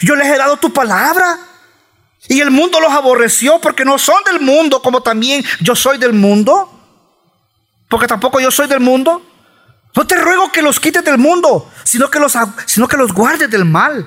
Yo 0.00 0.16
les 0.16 0.26
he 0.26 0.36
dado 0.36 0.56
tu 0.56 0.72
palabra 0.72 1.38
y 2.28 2.40
el 2.40 2.50
mundo 2.50 2.80
los 2.80 2.92
aborreció 2.92 3.60
porque 3.60 3.84
no 3.84 3.98
son 3.98 4.22
del 4.24 4.40
mundo 4.40 4.82
como 4.82 5.02
también 5.02 5.44
yo 5.60 5.76
soy 5.76 5.98
del 5.98 6.12
mundo. 6.12 6.72
Porque 7.88 8.06
tampoco 8.06 8.40
yo 8.40 8.50
soy 8.50 8.66
del 8.66 8.80
mundo. 8.80 9.24
No 9.94 10.06
te 10.06 10.16
ruego 10.16 10.50
que 10.52 10.60
los 10.60 10.80
quites 10.80 11.04
del 11.04 11.18
mundo, 11.18 11.70
sino 11.84 12.10
que 12.10 12.18
los, 12.18 12.34
sino 12.66 12.88
que 12.88 12.96
los 12.96 13.12
guardes 13.12 13.48
del 13.48 13.64
mal. 13.64 14.06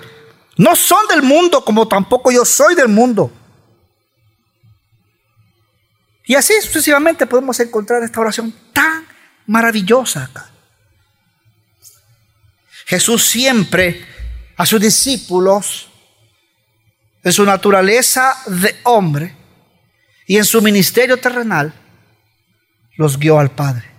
No 0.58 0.76
son 0.76 1.08
del 1.08 1.24
mundo 1.24 1.64
como 1.64 1.88
tampoco 1.88 2.32
yo 2.32 2.46
soy 2.46 2.76
del 2.76 2.90
mundo. 2.90 3.32
Y 6.26 6.36
así 6.36 6.54
sucesivamente 6.62 7.26
podemos 7.26 7.60
encontrar 7.60 8.04
esta 8.04 8.20
oración 8.20 8.54
tan 8.72 9.08
maravillosa 9.48 10.26
acá. 10.26 10.50
Jesús 12.86 13.24
siempre 13.24 14.06
a 14.60 14.66
sus 14.66 14.82
discípulos, 14.82 15.88
en 17.24 17.32
su 17.32 17.46
naturaleza 17.46 18.36
de 18.46 18.76
hombre 18.84 19.34
y 20.28 20.36
en 20.36 20.44
su 20.44 20.62
ministerio 20.62 21.16
terrenal, 21.16 21.74
los 22.98 23.18
guió 23.18 23.40
al 23.40 23.52
Padre. 23.52 23.90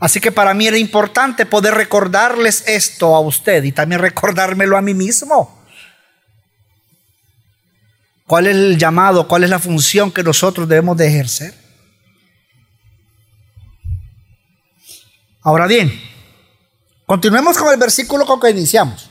Así 0.00 0.20
que 0.20 0.32
para 0.32 0.54
mí 0.54 0.66
era 0.66 0.76
importante 0.76 1.46
poder 1.46 1.74
recordarles 1.74 2.64
esto 2.66 3.14
a 3.14 3.20
usted 3.20 3.62
y 3.62 3.70
también 3.70 4.00
recordármelo 4.00 4.76
a 4.76 4.82
mí 4.82 4.92
mismo. 4.92 5.64
¿Cuál 8.26 8.48
es 8.48 8.56
el 8.56 8.76
llamado? 8.76 9.28
¿Cuál 9.28 9.44
es 9.44 9.50
la 9.50 9.60
función 9.60 10.10
que 10.10 10.24
nosotros 10.24 10.68
debemos 10.68 10.96
de 10.96 11.06
ejercer? 11.06 11.54
Ahora 15.42 15.68
bien, 15.68 16.13
continuemos 17.06 17.58
con 17.58 17.72
el 17.72 17.78
versículo 17.78 18.26
con 18.26 18.40
que 18.40 18.50
iniciamos. 18.50 19.10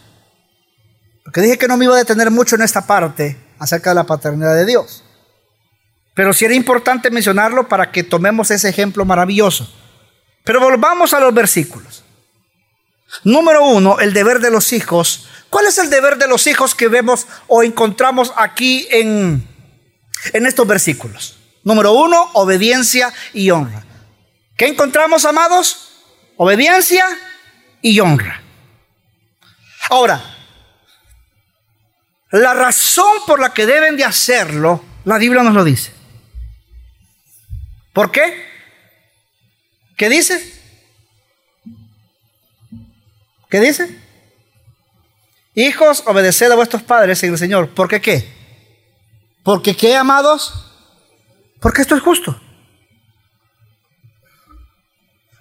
Porque 1.23 1.41
dije 1.41 1.57
que 1.57 1.67
no 1.67 1.77
me 1.77 1.85
iba 1.85 1.95
a 1.95 1.99
detener 1.99 2.31
mucho 2.31 2.55
en 2.55 2.61
esta 2.61 2.85
parte 2.85 3.37
acerca 3.59 3.91
de 3.91 3.95
la 3.95 4.03
paternidad 4.03 4.55
de 4.55 4.65
Dios. 4.65 5.03
Pero 6.13 6.33
sí 6.33 6.45
era 6.45 6.53
importante 6.53 7.09
mencionarlo 7.09 7.67
para 7.67 7.91
que 7.91 8.03
tomemos 8.03 8.51
ese 8.51 8.69
ejemplo 8.69 9.05
maravilloso. 9.05 9.71
Pero 10.43 10.59
volvamos 10.59 11.13
a 11.13 11.19
los 11.19 11.33
versículos. 11.33 12.03
Número 13.23 13.65
uno, 13.65 13.99
el 13.99 14.13
deber 14.13 14.39
de 14.39 14.51
los 14.51 14.73
hijos. 14.73 15.27
¿Cuál 15.49 15.67
es 15.67 15.77
el 15.77 15.89
deber 15.89 16.17
de 16.17 16.27
los 16.27 16.47
hijos 16.47 16.75
que 16.75 16.87
vemos 16.87 17.27
o 17.47 17.63
encontramos 17.63 18.33
aquí 18.35 18.87
en, 18.91 19.47
en 20.33 20.45
estos 20.45 20.67
versículos? 20.67 21.37
Número 21.63 21.93
uno, 21.93 22.29
obediencia 22.33 23.13
y 23.33 23.49
honra. 23.51 23.85
¿Qué 24.57 24.67
encontramos, 24.67 25.25
amados? 25.25 25.89
Obediencia 26.37 27.05
y 27.07 27.32
honra. 27.99 28.41
Ahora, 29.89 30.21
la 32.31 32.53
razón 32.53 33.17
por 33.27 33.39
la 33.39 33.53
que 33.53 33.65
deben 33.65 33.97
de 33.97 34.05
hacerlo, 34.05 34.83
la 35.05 35.17
Biblia 35.17 35.43
nos 35.43 35.53
lo 35.53 35.63
dice. 35.63 35.93
¿Por 37.91 38.11
qué? 38.11 38.47
¿Qué 39.95 40.09
dice? 40.09 40.61
¿Qué 43.49 43.59
dice? 43.59 43.99
Hijos, 45.53 46.03
obedeced 46.07 46.51
a 46.51 46.55
vuestros 46.55 46.81
padres 46.81 47.21
en 47.21 47.33
el 47.33 47.37
Señor. 47.37 47.69
¿Por 47.69 47.87
qué 47.87 48.01
qué? 48.01 48.33
¿Porque 49.43 49.75
qué, 49.75 49.95
amados? 49.95 50.71
Porque 51.59 51.81
esto 51.81 51.95
es 51.95 52.01
justo. 52.01 52.41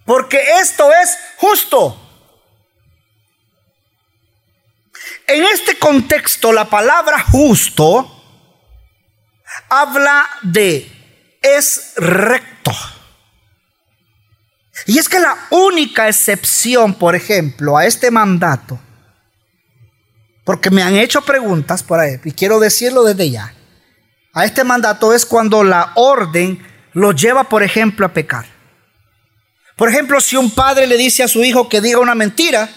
Porque 0.04 0.38
esto 0.60 0.90
es 0.92 1.16
justo. 1.38 2.01
En 5.32 5.44
este 5.44 5.78
contexto, 5.78 6.52
la 6.52 6.68
palabra 6.68 7.18
justo 7.18 8.22
habla 9.70 10.26
de 10.42 10.92
es 11.40 11.94
recto. 11.96 12.70
Y 14.84 14.98
es 14.98 15.08
que 15.08 15.18
la 15.18 15.34
única 15.48 16.06
excepción, 16.06 16.92
por 16.92 17.14
ejemplo, 17.14 17.78
a 17.78 17.86
este 17.86 18.10
mandato, 18.10 18.78
porque 20.44 20.68
me 20.68 20.82
han 20.82 20.96
hecho 20.96 21.22
preguntas 21.22 21.82
por 21.82 21.98
ahí, 21.98 22.20
y 22.22 22.32
quiero 22.32 22.60
decirlo 22.60 23.02
desde 23.02 23.30
ya, 23.30 23.54
a 24.34 24.44
este 24.44 24.64
mandato 24.64 25.14
es 25.14 25.24
cuando 25.24 25.64
la 25.64 25.92
orden 25.94 26.62
lo 26.92 27.12
lleva, 27.12 27.44
por 27.44 27.62
ejemplo, 27.62 28.04
a 28.04 28.12
pecar. 28.12 28.44
Por 29.76 29.88
ejemplo, 29.88 30.20
si 30.20 30.36
un 30.36 30.50
padre 30.50 30.86
le 30.86 30.98
dice 30.98 31.22
a 31.22 31.28
su 31.28 31.42
hijo 31.42 31.70
que 31.70 31.80
diga 31.80 32.00
una 32.00 32.14
mentira, 32.14 32.68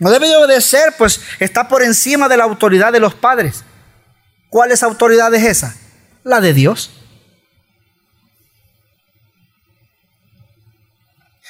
no 0.00 0.10
debe 0.10 0.28
de 0.28 0.36
obedecer, 0.36 0.94
pues 0.96 1.20
está 1.38 1.68
por 1.68 1.82
encima 1.82 2.26
de 2.26 2.38
la 2.38 2.44
autoridad 2.44 2.90
de 2.90 3.00
los 3.00 3.14
padres. 3.14 3.64
¿Cuál 4.48 4.72
es 4.72 4.82
autoridad 4.82 5.32
es 5.34 5.44
esa? 5.44 5.76
La 6.24 6.40
de 6.40 6.54
Dios. 6.54 6.90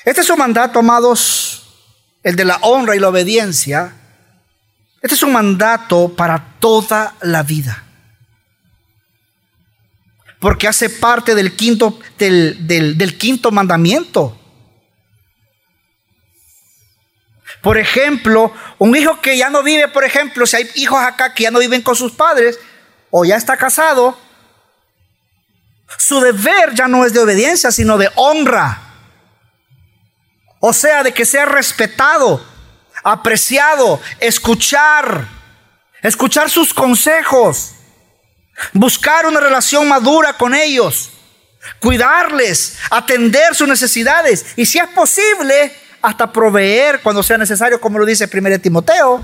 Este 0.05 0.23
es 0.23 0.31
un 0.31 0.39
mandato, 0.39 0.81
amados, 0.81 1.63
el 2.25 2.35
de 2.35 2.45
la 2.45 2.57
honra 2.63 2.97
y 2.97 2.99
la 2.99 3.09
obediencia. 3.09 3.95
Este 5.01 5.15
es 5.15 5.23
un 5.23 5.33
mandato 5.33 6.15
para 6.17 6.57
toda 6.59 7.15
la 7.23 7.45
vida. 7.45 7.85
Porque 10.41 10.67
hace 10.67 10.91
parte 10.91 11.37
del 11.37 11.55
quinto, 11.55 12.01
del, 12.19 12.67
del 12.67 13.17
quinto 13.17 13.53
mandamiento. 13.53 14.40
Por 17.63 17.77
ejemplo, 17.77 18.53
un 18.79 18.97
hijo 18.97 19.21
que 19.21 19.37
ya 19.37 19.51
no 19.51 19.63
vive, 19.63 19.89
por 19.89 20.05
ejemplo, 20.05 20.47
si 20.47 20.57
hay 20.57 20.71
hijos 20.77 21.01
acá 21.01 21.35
que 21.35 21.43
ya 21.45 21.51
no 21.51 21.59
viven 21.59 21.83
con 21.83 21.95
sus 21.95 22.13
padres 22.13 22.59
o 23.11 23.25
ya 23.25 23.37
está 23.37 23.57
casado, 23.57 24.19
su 25.99 26.21
deber 26.21 26.75
ya 26.75 26.89
no 26.89 27.05
es 27.05 27.13
de 27.13 27.21
obediencia, 27.21 27.71
sino 27.71 27.99
de 27.99 28.11
honra. 28.15 28.81
O 30.61 30.73
sea, 30.73 31.03
de 31.03 31.13
que 31.13 31.25
sea 31.25 31.45
respetado, 31.45 32.45
apreciado, 33.03 34.01
escuchar, 34.21 35.27
escuchar 36.03 36.49
sus 36.51 36.73
consejos, 36.73 37.73
buscar 38.73 39.27
una 39.27 39.41
relación 39.41 39.89
madura 39.89 40.35
con 40.35 40.55
ellos, 40.55 41.11
cuidarles, 41.81 42.79
atender 42.91 43.55
sus 43.55 43.69
necesidades 43.69 44.47
y 44.57 44.67
si 44.67 44.79
es 44.79 44.89
posible, 44.89 45.75
hasta 46.03 46.33
proveer 46.33 47.01
cuando 47.03 47.23
sea 47.23 47.39
necesario, 47.39 47.81
como 47.81 47.99
lo 47.99 48.07
dice 48.07 48.29
1 48.33 48.59
Timoteo. 48.61 49.23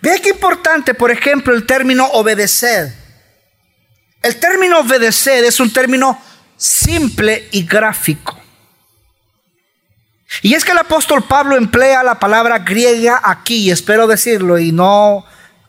Ve 0.00 0.20
qué 0.22 0.30
importante, 0.30 0.94
por 0.94 1.10
ejemplo, 1.10 1.54
el 1.54 1.66
término 1.66 2.06
obedecer. 2.06 2.92
El 4.22 4.38
término 4.40 4.80
obedecer 4.80 5.44
es 5.44 5.60
un 5.60 5.72
término 5.72 6.20
simple 6.56 7.48
y 7.52 7.64
gráfico. 7.64 8.38
Y 10.42 10.54
es 10.54 10.64
que 10.64 10.72
el 10.72 10.78
apóstol 10.78 11.24
Pablo 11.24 11.56
emplea 11.56 12.02
la 12.02 12.18
palabra 12.18 12.58
griega 12.58 13.20
aquí, 13.22 13.70
espero 13.70 14.06
decirlo, 14.06 14.58
y 14.58 14.72
no 14.72 15.24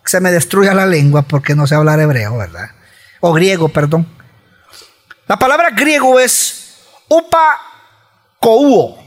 se 0.06 0.20
me 0.20 0.32
destruya 0.32 0.74
la 0.74 0.86
lengua 0.86 1.22
porque 1.22 1.54
no 1.54 1.68
sé 1.68 1.76
hablar 1.76 2.00
hebreo, 2.00 2.38
¿verdad? 2.38 2.72
O 3.20 3.34
griego, 3.34 3.70
perdón. 3.70 4.08
La 5.28 5.38
palabra 5.38 5.70
griego 5.72 6.20
es 6.20 6.78
upa 7.10 7.60
kouo, 8.40 8.98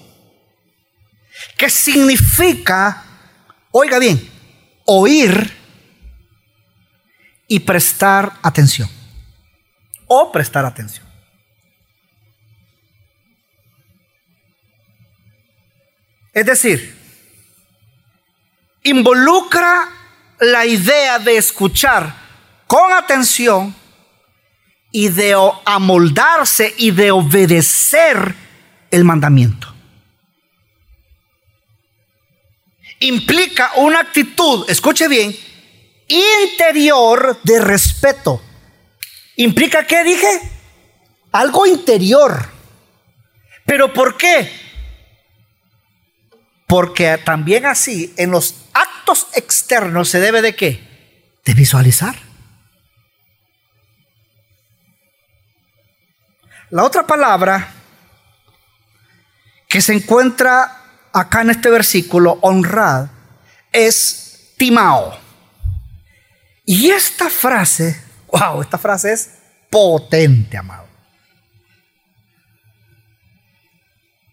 que 1.56 1.70
significa 1.70 3.06
Oiga 3.72 3.98
bien, 3.98 4.28
oír 4.84 5.56
y 7.46 7.60
prestar 7.60 8.32
atención. 8.42 8.88
O 10.06 10.32
prestar 10.32 10.64
atención. 10.64 11.06
Es 16.32 16.46
decir, 16.46 16.96
involucra 18.82 19.88
la 20.40 20.66
idea 20.66 21.18
de 21.18 21.36
escuchar 21.36 22.12
con 22.66 22.92
atención 22.92 23.74
y 24.92 25.08
de 25.08 25.36
amoldarse 25.64 26.74
y 26.78 26.90
de 26.90 27.10
obedecer 27.10 28.34
el 28.90 29.04
mandamiento. 29.04 29.72
Implica 33.00 33.72
una 33.76 34.00
actitud, 34.00 34.68
escuche 34.68 35.08
bien, 35.08 35.34
interior 36.08 37.38
de 37.42 37.60
respeto. 37.60 38.42
¿Implica 39.36 39.86
qué 39.86 40.04
dije? 40.04 40.40
Algo 41.32 41.66
interior. 41.66 42.50
¿Pero 43.64 43.92
por 43.94 44.16
qué? 44.16 44.50
Porque 46.66 47.18
también 47.24 47.64
así 47.64 48.12
en 48.16 48.32
los 48.32 48.66
actos 48.74 49.28
externos 49.34 50.08
se 50.08 50.20
debe 50.20 50.42
de 50.42 50.54
qué? 50.54 50.86
De 51.44 51.54
visualizar. 51.54 52.29
La 56.70 56.84
otra 56.84 57.06
palabra 57.06 57.74
que 59.68 59.80
se 59.80 59.92
encuentra 59.92 60.80
acá 61.12 61.42
en 61.42 61.50
este 61.50 61.70
versículo, 61.70 62.38
honrad, 62.42 63.08
es 63.72 64.52
timao. 64.56 65.18
Y 66.64 66.90
esta 66.90 67.28
frase, 67.28 68.00
wow, 68.32 68.62
esta 68.62 68.78
frase 68.78 69.12
es 69.12 69.30
potente, 69.70 70.56
amado. 70.56 70.88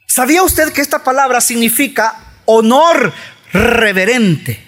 ¿Sabía 0.07 0.41
usted 0.41 0.71
que 0.73 0.81
esta 0.81 1.03
palabra 1.03 1.41
significa 1.41 2.15
honor 2.45 3.13
reverente? 3.53 4.66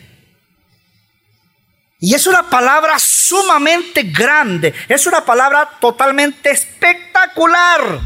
Y 2.00 2.16
es 2.16 2.26
una 2.28 2.50
palabra 2.50 2.98
sumamente 2.98 4.04
grande, 4.04 4.74
es 4.88 5.06
una 5.06 5.26
palabra 5.26 5.70
totalmente 5.82 6.50
espectacular. 6.50 8.00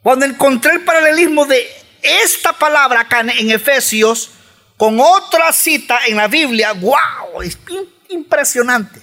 Cuando 0.00 0.24
encontré 0.24 0.74
el 0.74 0.84
paralelismo 0.84 1.44
de 1.44 1.66
esta 2.00 2.52
palabra 2.52 3.00
acá 3.00 3.20
en 3.20 3.50
Efesios 3.50 4.30
con 4.76 5.00
otra 5.00 5.52
cita 5.52 5.98
en 6.06 6.16
la 6.16 6.28
Biblia, 6.28 6.72
wow, 6.72 7.42
es 7.42 7.58
impresionante. 8.08 9.02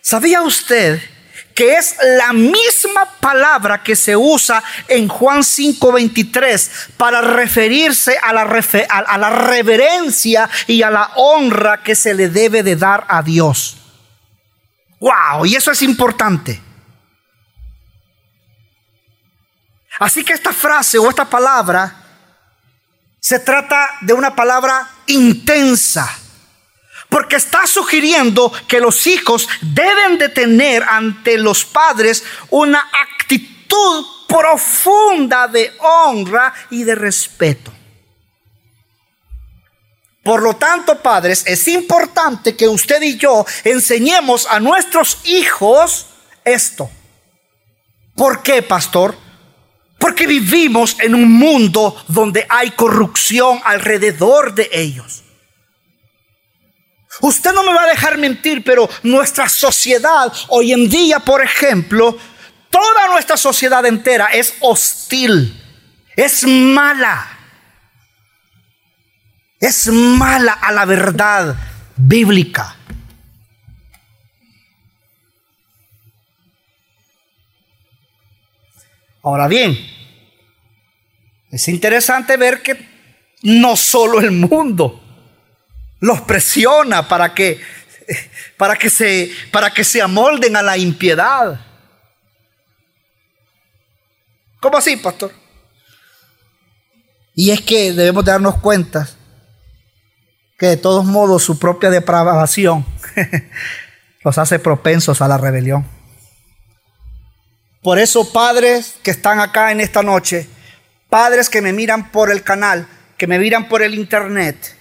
¿Sabía 0.00 0.42
usted 0.42 1.00
que 1.58 1.74
es 1.74 1.96
la 2.16 2.32
misma 2.32 3.04
palabra 3.18 3.82
que 3.82 3.96
se 3.96 4.16
usa 4.16 4.62
en 4.86 5.08
Juan 5.08 5.42
5:23 5.42 6.70
para 6.96 7.20
referirse 7.20 8.16
a 8.16 8.32
la, 8.32 8.42
a 8.42 9.18
la 9.18 9.30
reverencia 9.30 10.48
y 10.68 10.82
a 10.82 10.90
la 10.90 11.10
honra 11.16 11.82
que 11.82 11.96
se 11.96 12.14
le 12.14 12.28
debe 12.28 12.62
de 12.62 12.76
dar 12.76 13.04
a 13.08 13.24
Dios. 13.24 13.76
¡Wow! 15.00 15.46
Y 15.46 15.56
eso 15.56 15.72
es 15.72 15.82
importante. 15.82 16.62
Así 19.98 20.22
que 20.22 20.34
esta 20.34 20.52
frase 20.52 20.96
o 20.96 21.10
esta 21.10 21.24
palabra 21.24 21.92
se 23.18 23.40
trata 23.40 23.96
de 24.02 24.12
una 24.12 24.36
palabra 24.36 24.88
intensa 25.08 26.08
porque 27.08 27.36
está 27.36 27.66
sugiriendo 27.66 28.52
que 28.66 28.80
los 28.80 29.06
hijos 29.06 29.48
deben 29.60 30.18
de 30.18 30.28
tener 30.28 30.82
ante 30.82 31.38
los 31.38 31.64
padres 31.64 32.24
una 32.50 32.88
actitud 33.18 34.06
profunda 34.28 35.48
de 35.48 35.72
honra 35.80 36.52
y 36.70 36.84
de 36.84 36.94
respeto. 36.94 37.72
Por 40.22 40.42
lo 40.42 40.56
tanto, 40.56 41.00
padres, 41.00 41.44
es 41.46 41.66
importante 41.68 42.54
que 42.54 42.68
usted 42.68 43.00
y 43.00 43.16
yo 43.16 43.46
enseñemos 43.64 44.46
a 44.46 44.60
nuestros 44.60 45.20
hijos 45.24 46.06
esto. 46.44 46.90
¿Por 48.14 48.42
qué, 48.42 48.60
pastor? 48.60 49.16
Porque 49.98 50.26
vivimos 50.26 50.96
en 51.00 51.14
un 51.14 51.32
mundo 51.32 51.96
donde 52.08 52.46
hay 52.50 52.72
corrupción 52.72 53.60
alrededor 53.64 54.54
de 54.54 54.68
ellos. 54.70 55.22
Usted 57.20 57.52
no 57.52 57.62
me 57.62 57.74
va 57.74 57.84
a 57.84 57.88
dejar 57.88 58.18
mentir, 58.18 58.62
pero 58.62 58.88
nuestra 59.02 59.48
sociedad 59.48 60.32
hoy 60.48 60.72
en 60.72 60.88
día, 60.88 61.18
por 61.20 61.42
ejemplo, 61.42 62.16
toda 62.70 63.08
nuestra 63.08 63.36
sociedad 63.36 63.84
entera 63.86 64.26
es 64.26 64.54
hostil, 64.60 65.60
es 66.16 66.44
mala. 66.44 67.34
Es 69.60 69.88
mala 69.88 70.52
a 70.52 70.70
la 70.70 70.84
verdad 70.84 71.56
bíblica. 71.96 72.76
Ahora 79.22 79.48
bien, 79.48 79.76
es 81.50 81.66
interesante 81.68 82.36
ver 82.36 82.62
que 82.62 82.88
no 83.42 83.76
solo 83.76 84.20
el 84.20 84.30
mundo, 84.30 85.02
los 86.00 86.20
presiona 86.22 87.08
para 87.08 87.34
que, 87.34 87.60
para 88.56 88.76
que, 88.76 88.90
se, 88.90 89.30
para 89.52 89.70
que 89.70 89.84
se 89.84 90.00
amolden 90.00 90.56
a 90.56 90.62
la 90.62 90.76
impiedad. 90.76 91.60
¿Cómo 94.60 94.76
así, 94.78 94.96
pastor? 94.96 95.32
Y 97.34 97.50
es 97.50 97.60
que 97.60 97.92
debemos 97.92 98.24
darnos 98.24 98.56
cuenta 98.56 99.08
que 100.58 100.66
de 100.66 100.76
todos 100.76 101.04
modos 101.04 101.44
su 101.44 101.58
propia 101.58 101.88
depravación 101.88 102.84
los 104.24 104.38
hace 104.38 104.58
propensos 104.58 105.22
a 105.22 105.28
la 105.28 105.38
rebelión. 105.38 105.86
Por 107.80 108.00
eso, 108.00 108.32
padres 108.32 108.96
que 109.04 109.12
están 109.12 109.38
acá 109.38 109.70
en 109.70 109.80
esta 109.80 110.02
noche, 110.02 110.48
padres 111.08 111.48
que 111.48 111.62
me 111.62 111.72
miran 111.72 112.10
por 112.10 112.32
el 112.32 112.42
canal, 112.42 112.88
que 113.16 113.28
me 113.28 113.38
miran 113.38 113.68
por 113.68 113.82
el 113.82 113.94
internet, 113.94 114.76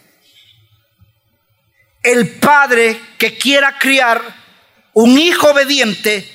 el 2.03 2.29
padre 2.39 2.99
que 3.17 3.37
quiera 3.37 3.77
criar 3.77 4.21
un 4.93 5.17
hijo 5.17 5.51
obediente 5.51 6.27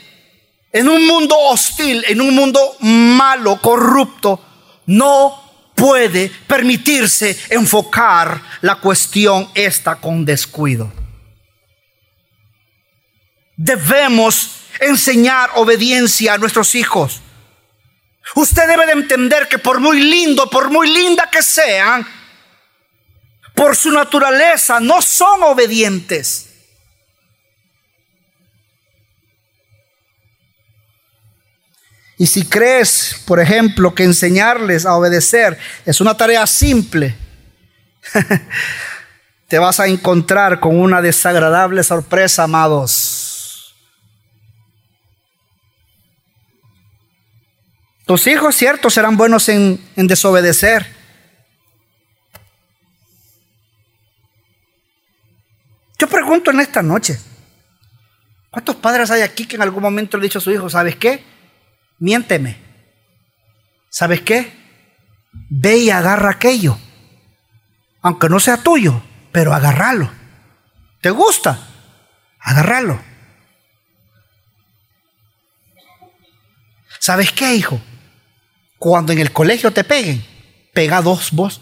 en 0.73 0.89
un 0.89 1.07
mundo 1.07 1.37
hostil, 1.37 2.05
en 2.09 2.21
un 2.21 2.35
mundo 2.35 2.77
malo, 2.81 3.61
corrupto, 3.61 4.41
no 4.87 5.71
puede 5.75 6.31
permitirse 6.47 7.37
enfocar 7.51 8.41
la 8.61 8.77
cuestión 8.77 9.51
esta 9.55 9.97
con 9.97 10.25
descuido. 10.25 10.93
Debemos 13.57 14.63
enseñar 14.81 15.51
obediencia 15.55 16.35
a 16.35 16.39
nuestros 16.39 16.75
hijos. 16.75 17.21
Usted 18.35 18.67
debe 18.67 18.87
de 18.87 18.93
entender 18.93 19.49
que 19.49 19.59
por 19.59 19.81
muy 19.81 20.01
lindo, 20.01 20.49
por 20.49 20.71
muy 20.71 20.89
linda 20.89 21.29
que 21.31 21.43
sean, 21.43 22.07
por 23.63 23.77
su 23.77 23.93
naturaleza 23.93 24.81
no 24.81 25.01
son 25.01 25.45
obedientes. 25.45 26.49
Y 32.19 32.27
si 32.27 32.45
crees, 32.45 33.23
por 33.25 33.39
ejemplo, 33.39 33.95
que 33.95 34.03
enseñarles 34.03 34.85
a 34.85 34.97
obedecer 34.97 35.57
es 35.87 36.01
una 36.01 36.17
tarea 36.17 36.45
simple, 36.45 37.15
te 39.47 39.61
vas 39.61 39.79
a 39.79 39.87
encontrar 39.87 40.59
con 40.59 40.81
una 40.81 41.01
desagradable 41.01 41.85
sorpresa, 41.85 42.43
amados. 42.43 43.77
Tus 48.07 48.27
hijos, 48.27 48.57
cierto, 48.57 48.91
serán 48.91 49.17
buenos 49.17 49.49
en, 49.49 49.81
en 49.95 50.09
desobedecer 50.09 51.02
Yo 56.03 56.09
pregunto 56.09 56.51
en 56.51 56.59
esta 56.59 56.83
noche, 56.83 57.17
¿cuántos 58.51 58.75
padres 58.75 59.09
hay 59.13 59.23
aquí 59.23 59.47
que 59.47 59.55
en 59.55 59.63
algún 59.63 59.85
momento 59.85 60.17
le 60.17 60.23
han 60.23 60.25
dicho 60.25 60.41
a 60.41 60.43
su 60.43 60.51
hijo, 60.51 60.69
¿sabes 60.69 60.97
qué? 60.97 61.23
Miénteme. 62.01 62.57
¿Sabes 63.89 64.21
qué? 64.23 64.53
Ve 65.49 65.77
y 65.77 65.91
agarra 65.91 66.31
aquello. 66.31 66.77
Aunque 68.01 68.29
no 68.29 68.41
sea 68.41 68.57
tuyo, 68.57 69.01
pero 69.31 69.55
agárralo. 69.55 70.11
¿Te 71.01 71.11
gusta? 71.11 71.69
Agárralo. 72.41 73.01
¿Sabes 76.99 77.31
qué, 77.31 77.55
hijo? 77.55 77.81
Cuando 78.77 79.13
en 79.13 79.21
el 79.21 79.33
colegio 79.33 79.73
te 79.73 79.85
peguen, 79.85 80.27
pega 80.75 81.01
dos 81.01 81.31
vos. 81.31 81.61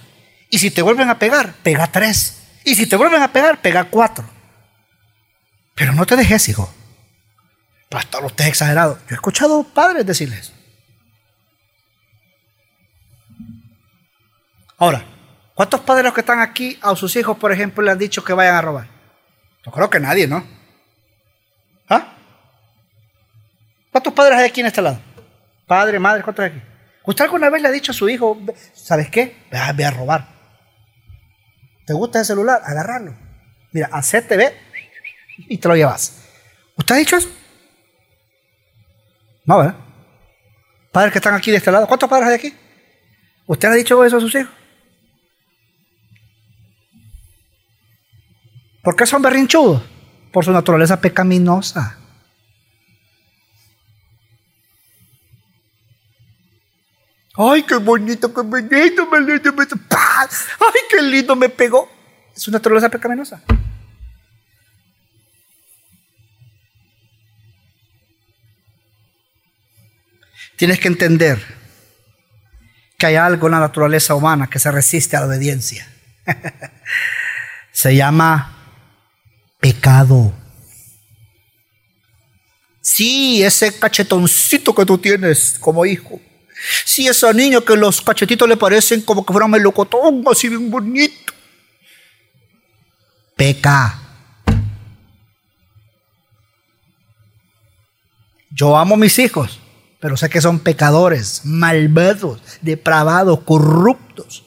Y 0.48 0.60
si 0.60 0.70
te 0.70 0.80
vuelven 0.80 1.10
a 1.10 1.18
pegar, 1.18 1.56
pega 1.62 1.92
tres. 1.92 2.39
Y 2.64 2.74
si 2.74 2.86
te 2.86 2.96
vuelven 2.96 3.22
a 3.22 3.32
pegar, 3.32 3.60
pega 3.60 3.84
cuatro. 3.84 4.24
Pero 5.74 5.92
no 5.92 6.04
te 6.06 6.16
dejes, 6.16 6.48
hijo. 6.48 6.72
Pastor, 7.88 8.24
usted 8.24 8.44
es 8.44 8.50
exagerado. 8.50 8.98
Yo 9.08 9.10
he 9.10 9.14
escuchado 9.14 9.64
padres 9.64 10.06
decirles. 10.06 10.52
Ahora, 14.78 15.04
¿cuántos 15.54 15.80
padres 15.80 16.04
los 16.04 16.14
que 16.14 16.20
están 16.20 16.40
aquí 16.40 16.78
a 16.80 16.94
sus 16.96 17.14
hijos, 17.16 17.36
por 17.36 17.52
ejemplo, 17.52 17.82
le 17.82 17.90
han 17.90 17.98
dicho 17.98 18.24
que 18.24 18.32
vayan 18.32 18.54
a 18.54 18.62
robar? 18.62 18.88
Yo 19.64 19.72
creo 19.72 19.90
que 19.90 20.00
nadie, 20.00 20.26
¿no? 20.26 20.42
¿Ah? 21.88 22.14
¿Cuántos 23.90 24.12
padres 24.14 24.38
hay 24.38 24.46
aquí 24.46 24.60
en 24.60 24.66
este 24.66 24.80
lado? 24.80 24.98
Padre, 25.66 25.98
madre, 25.98 26.22
¿cuántos 26.22 26.44
hay 26.44 26.50
aquí? 26.52 26.62
¿Usted 27.04 27.24
alguna 27.24 27.50
vez 27.50 27.60
le 27.60 27.68
ha 27.68 27.72
dicho 27.72 27.92
a 27.92 27.94
su 27.94 28.08
hijo, 28.08 28.40
¿sabes 28.72 29.10
qué? 29.10 29.36
Ve 29.50 29.84
a, 29.84 29.90
robar. 29.90 30.39
¿Te 31.90 31.94
gusta 31.94 32.20
el 32.20 32.24
celular? 32.24 32.62
Agarrarlo. 32.64 33.16
Mira, 33.72 33.88
hacete, 33.90 34.36
ve 34.36 34.54
y 35.48 35.58
te 35.58 35.66
lo 35.66 35.74
llevas. 35.74 36.22
¿Usted 36.76 36.94
ha 36.94 36.98
dicho 36.98 37.16
eso? 37.16 37.28
No, 39.44 39.58
¿verdad? 39.58 39.74
Padres 40.92 41.10
que 41.10 41.18
están 41.18 41.34
aquí 41.34 41.50
de 41.50 41.56
este 41.56 41.72
lado. 41.72 41.88
¿Cuántos 41.88 42.08
padres 42.08 42.28
hay 42.28 42.34
aquí? 42.36 42.54
¿Usted 43.44 43.68
ha 43.70 43.74
dicho 43.74 44.04
eso 44.04 44.18
a 44.18 44.20
sus 44.20 44.32
hijos? 44.36 44.52
¿Por 48.84 48.94
qué 48.94 49.04
son 49.04 49.22
berrinchudos? 49.22 49.82
Por 50.32 50.44
su 50.44 50.52
naturaleza 50.52 51.00
pecaminosa. 51.00 51.98
Ay, 57.36 57.62
qué 57.62 57.76
bonito, 57.76 58.32
qué 58.34 58.40
bonito, 58.42 59.06
bonito, 59.06 59.52
bonito. 59.52 59.76
Ay, 59.90 60.80
qué 60.90 61.00
lindo 61.02 61.36
me 61.36 61.48
pegó. 61.48 61.88
Es 62.34 62.48
una 62.48 62.58
naturaleza 62.58 62.88
pecaminosa. 62.88 63.42
Tienes 70.56 70.78
que 70.78 70.88
entender 70.88 71.38
que 72.98 73.06
hay 73.06 73.14
algo 73.14 73.46
en 73.46 73.52
la 73.52 73.60
naturaleza 73.60 74.14
humana 74.14 74.48
que 74.48 74.58
se 74.58 74.70
resiste 74.70 75.16
a 75.16 75.20
la 75.20 75.26
obediencia. 75.26 75.88
se 77.72 77.96
llama 77.96 78.60
pecado. 79.58 80.34
Sí, 82.82 83.42
ese 83.42 83.78
cachetoncito 83.78 84.74
que 84.74 84.84
tú 84.84 84.98
tienes 84.98 85.56
como 85.58 85.86
hijo. 85.86 86.20
Sí, 86.84 87.06
ese 87.06 87.32
niño 87.32 87.64
que 87.64 87.76
los 87.76 88.00
cachetitos 88.00 88.48
le 88.48 88.56
parecen 88.56 89.02
como 89.02 89.24
que 89.24 89.32
fuera 89.32 89.48
melocotón, 89.48 90.22
así 90.30 90.48
bien 90.48 90.70
bonito. 90.70 91.32
Peca. 93.36 93.98
Yo 98.50 98.76
amo 98.76 98.94
a 98.94 98.98
mis 98.98 99.18
hijos, 99.18 99.58
pero 100.00 100.16
sé 100.16 100.28
que 100.28 100.40
son 100.40 100.58
pecadores, 100.58 101.42
malvados, 101.44 102.40
depravados, 102.60 103.40
corruptos. 103.40 104.44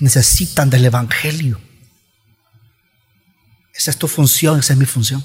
Necesitan 0.00 0.70
del 0.70 0.86
Evangelio. 0.86 1.60
Esa 3.74 3.90
es 3.90 3.98
tu 3.98 4.08
función, 4.08 4.60
esa 4.60 4.72
es 4.72 4.78
mi 4.78 4.86
función. 4.86 5.22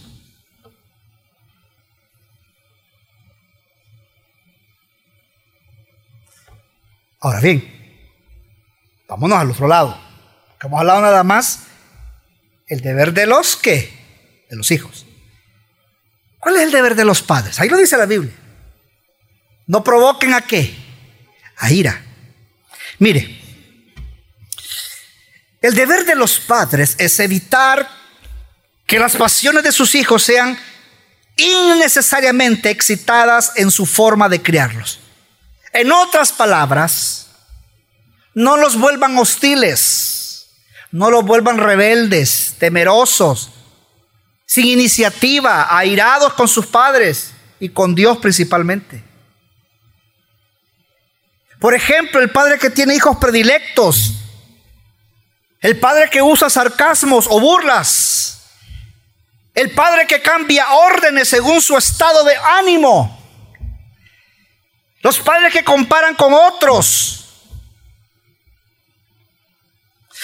Ahora 7.22 7.40
bien, 7.40 7.64
vámonos 9.08 9.38
al 9.38 9.52
otro 9.52 9.68
lado. 9.68 10.00
Que 10.60 10.68
hemos 10.68 10.80
hablado 10.80 11.02
nada 11.02 11.24
más 11.24 11.60
el 12.68 12.82
deber 12.82 13.14
de 13.14 13.28
los 13.28 13.56
que, 13.56 14.46
de 14.50 14.58
los 14.58 14.72
hijos. 14.72 15.06
¿Cuál 16.40 16.56
es 16.56 16.64
el 16.64 16.72
deber 16.72 16.96
de 16.96 17.06
los 17.06 17.22
padres? 17.22 17.60
Ahí 17.60 17.70
lo 17.70 17.78
dice 17.78 17.96
la 17.96 18.08
Biblia. 18.08 18.34
No 19.68 19.84
provoquen 19.84 20.34
a 20.34 20.42
qué? 20.42 20.76
A 21.58 21.72
ira. 21.72 22.04
Mire, 22.98 23.40
el 25.62 25.76
deber 25.76 26.06
de 26.06 26.16
los 26.16 26.40
padres 26.40 26.96
es 26.98 27.20
evitar 27.20 27.88
que 28.88 28.98
las 28.98 29.16
pasiones 29.16 29.64
de 29.64 29.72
sus 29.72 29.94
hijos 29.94 30.24
sean 30.24 30.58
innecesariamente 31.38 32.72
excitadas 32.72 33.54
en 33.56 33.70
su 33.70 33.86
forma 33.86 34.28
de 34.28 34.42
criarlos. 34.42 35.01
En 35.74 35.92
otras 35.92 36.32
palabras, 36.32 37.28
no 38.34 38.58
los 38.58 38.78
vuelvan 38.78 39.18
hostiles, 39.18 40.48
no 40.92 41.10
los 41.10 41.24
vuelvan 41.24 41.58
rebeldes, 41.58 42.56
temerosos, 42.60 43.52
sin 44.46 44.66
iniciativa, 44.66 45.76
airados 45.78 46.34
con 46.34 46.48
sus 46.48 46.66
padres 46.68 47.32
y 47.60 47.70
con 47.70 47.96
Dios 47.96 48.18
principalmente. 48.18 49.04
Por 51.60 51.76
ejemplo, 51.76 52.20
el 52.20 52.32
padre 52.32 52.58
que 52.58 52.70
tiene 52.70 52.96
hijos 52.96 53.18
predilectos, 53.18 54.14
el 55.62 55.80
padre 55.80 56.10
que 56.10 56.22
usa 56.22 56.50
sarcasmos 56.50 57.28
o 57.30 57.40
burlas, 57.40 58.42
el 59.54 59.72
padre 59.72 60.08
que 60.08 60.22
cambia 60.22 60.72
órdenes 60.72 61.30
según 61.30 61.62
su 61.62 61.78
estado 61.78 62.24
de 62.24 62.36
ánimo. 62.36 63.21
Los 65.02 65.20
padres 65.20 65.52
que 65.52 65.64
comparan 65.64 66.16
con 66.16 66.34
otros. 66.34 67.18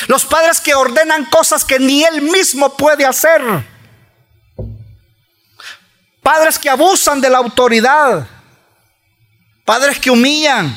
Los 0.07 0.25
padres 0.25 0.61
que 0.61 0.75
ordenan 0.75 1.25
cosas 1.25 1.65
que 1.65 1.79
ni 1.79 2.03
él 2.03 2.21
mismo 2.21 2.75
puede 2.77 3.05
hacer. 3.05 3.41
Padres 6.21 6.59
que 6.59 6.69
abusan 6.69 7.19
de 7.19 7.29
la 7.29 7.39
autoridad. 7.39 8.27
Padres 9.65 9.99
que 9.99 10.11
humillan. 10.11 10.75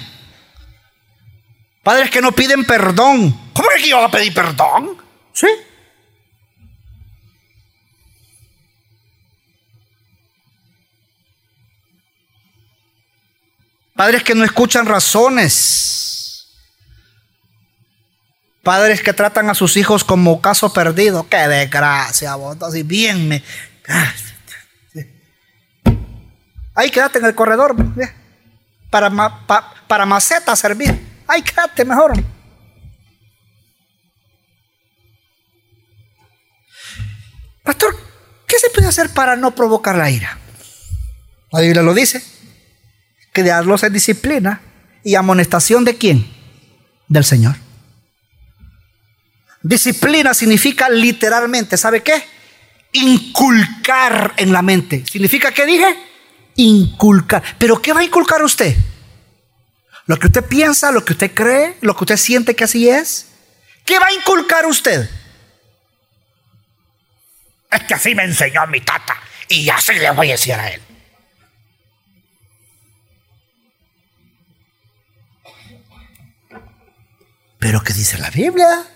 Padres 1.82 2.10
que 2.10 2.22
no 2.22 2.32
piden 2.32 2.64
perdón. 2.64 3.52
¿Cómo 3.52 3.70
es 3.72 3.82
que 3.82 3.88
yo 3.90 4.02
a 4.02 4.10
pedir 4.10 4.32
perdón? 4.32 4.96
¿Sí? 5.32 5.48
Padres 14.00 14.24
que 14.24 14.34
no 14.34 14.46
escuchan 14.46 14.86
razones. 14.86 16.48
Padres 18.62 19.02
que 19.02 19.12
tratan 19.12 19.50
a 19.50 19.54
sus 19.54 19.76
hijos 19.76 20.04
como 20.04 20.40
caso 20.40 20.72
perdido. 20.72 21.28
Qué 21.28 21.36
desgracia, 21.36 22.34
vos. 22.36 22.56
Así 22.62 22.82
bien 22.82 23.28
me. 23.28 23.44
Ahí 26.74 26.90
quédate 26.90 27.18
en 27.18 27.26
el 27.26 27.34
corredor. 27.34 27.76
Para, 28.88 29.10
para 29.86 30.06
maceta 30.06 30.56
servir. 30.56 30.98
Ahí 31.26 31.42
quédate 31.42 31.84
mejor. 31.84 32.14
Pastor, 37.62 37.94
¿qué 38.46 38.58
se 38.58 38.70
puede 38.70 38.88
hacer 38.88 39.10
para 39.10 39.36
no 39.36 39.54
provocar 39.54 39.94
la 39.96 40.10
ira? 40.10 40.38
La 41.52 41.60
Biblia 41.60 41.82
lo 41.82 41.92
dice 41.92 42.39
criarlos 43.32 43.82
en 43.82 43.92
disciplina 43.92 44.60
y 45.04 45.14
amonestación 45.14 45.84
de 45.84 45.96
quién? 45.96 46.26
Del 47.08 47.24
Señor. 47.24 47.56
Disciplina 49.62 50.32
significa 50.34 50.88
literalmente, 50.88 51.76
¿sabe 51.76 52.02
qué? 52.02 52.24
Inculcar 52.92 54.34
en 54.36 54.52
la 54.52 54.62
mente. 54.62 55.04
¿Significa 55.10 55.52
qué 55.52 55.66
dije? 55.66 55.96
Inculcar. 56.56 57.42
¿Pero 57.58 57.80
qué 57.80 57.92
va 57.92 58.00
a 58.00 58.04
inculcar 58.04 58.42
usted? 58.42 58.76
Lo 60.06 60.18
que 60.18 60.26
usted 60.26 60.44
piensa, 60.44 60.90
lo 60.90 61.04
que 61.04 61.12
usted 61.12 61.32
cree, 61.32 61.76
lo 61.82 61.94
que 61.94 62.04
usted 62.04 62.16
siente 62.16 62.56
que 62.56 62.64
así 62.64 62.88
es. 62.88 63.26
¿Qué 63.84 63.98
va 63.98 64.06
a 64.06 64.12
inculcar 64.12 64.66
usted? 64.66 65.08
Es 67.70 67.82
que 67.84 67.94
así 67.94 68.14
me 68.14 68.24
enseñó 68.24 68.66
mi 68.66 68.80
tata 68.80 69.16
y 69.48 69.68
así 69.68 69.92
le 69.92 70.10
voy 70.10 70.28
a 70.28 70.32
decir 70.32 70.54
a 70.54 70.68
él. 70.70 70.80
Pero 77.60 77.82
¿qué 77.84 77.92
dice 77.92 78.18
la 78.18 78.30
Biblia? 78.30 78.86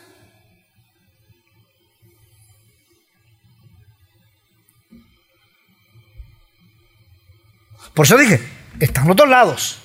Por 7.95 8.07
eso 8.07 8.17
dije, 8.17 8.41
están 8.81 9.07
los 9.07 9.15
dos 9.15 9.29
lados, 9.29 9.79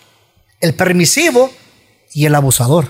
el 0.62 0.74
permisivo 0.74 1.54
y 2.12 2.26
el 2.26 2.34
abusador. 2.34 2.88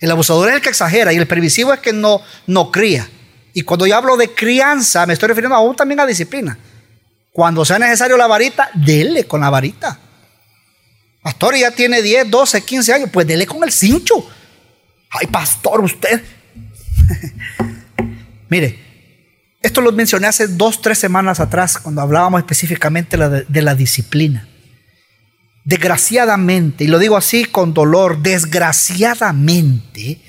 El 0.00 0.10
abusador 0.10 0.48
es 0.48 0.54
el 0.56 0.62
que 0.62 0.70
exagera 0.70 1.12
y 1.12 1.16
el 1.16 1.28
permisivo 1.28 1.72
es 1.74 1.80
que 1.80 1.92
no, 1.92 2.22
no 2.46 2.72
cría. 2.72 3.08
Y 3.52 3.62
cuando 3.62 3.86
yo 3.86 3.96
hablo 3.96 4.16
de 4.16 4.32
crianza, 4.32 5.06
me 5.06 5.12
estoy 5.12 5.28
refiriendo 5.28 5.54
aún 5.54 5.76
también 5.76 6.00
a 6.00 6.06
disciplina. 6.06 6.58
Cuando 7.32 7.64
sea 7.64 7.78
necesario 7.78 8.16
la 8.16 8.26
varita, 8.26 8.70
dele 8.74 9.24
con 9.24 9.42
la 9.42 9.50
varita. 9.50 10.00
Pastor 11.22 11.56
ya 11.56 11.70
tiene 11.70 12.02
10, 12.02 12.30
12, 12.30 12.62
15 12.62 12.92
años, 12.92 13.10
pues 13.12 13.26
dele 13.26 13.46
con 13.46 13.62
el 13.62 13.72
cincho. 13.72 14.26
Ay, 15.10 15.26
pastor, 15.26 15.80
usted. 15.80 16.22
Mire, 18.48 18.78
esto 19.60 19.82
lo 19.82 19.92
mencioné 19.92 20.26
hace 20.26 20.48
dos, 20.48 20.80
tres 20.80 20.98
semanas 20.98 21.38
atrás, 21.40 21.78
cuando 21.78 22.00
hablábamos 22.00 22.40
específicamente 22.40 23.16
de 23.16 23.62
la 23.62 23.74
disciplina. 23.74 24.48
Desgraciadamente, 25.64 26.84
y 26.84 26.86
lo 26.86 26.98
digo 26.98 27.18
así 27.18 27.44
con 27.44 27.74
dolor, 27.74 28.22
desgraciadamente, 28.22 30.22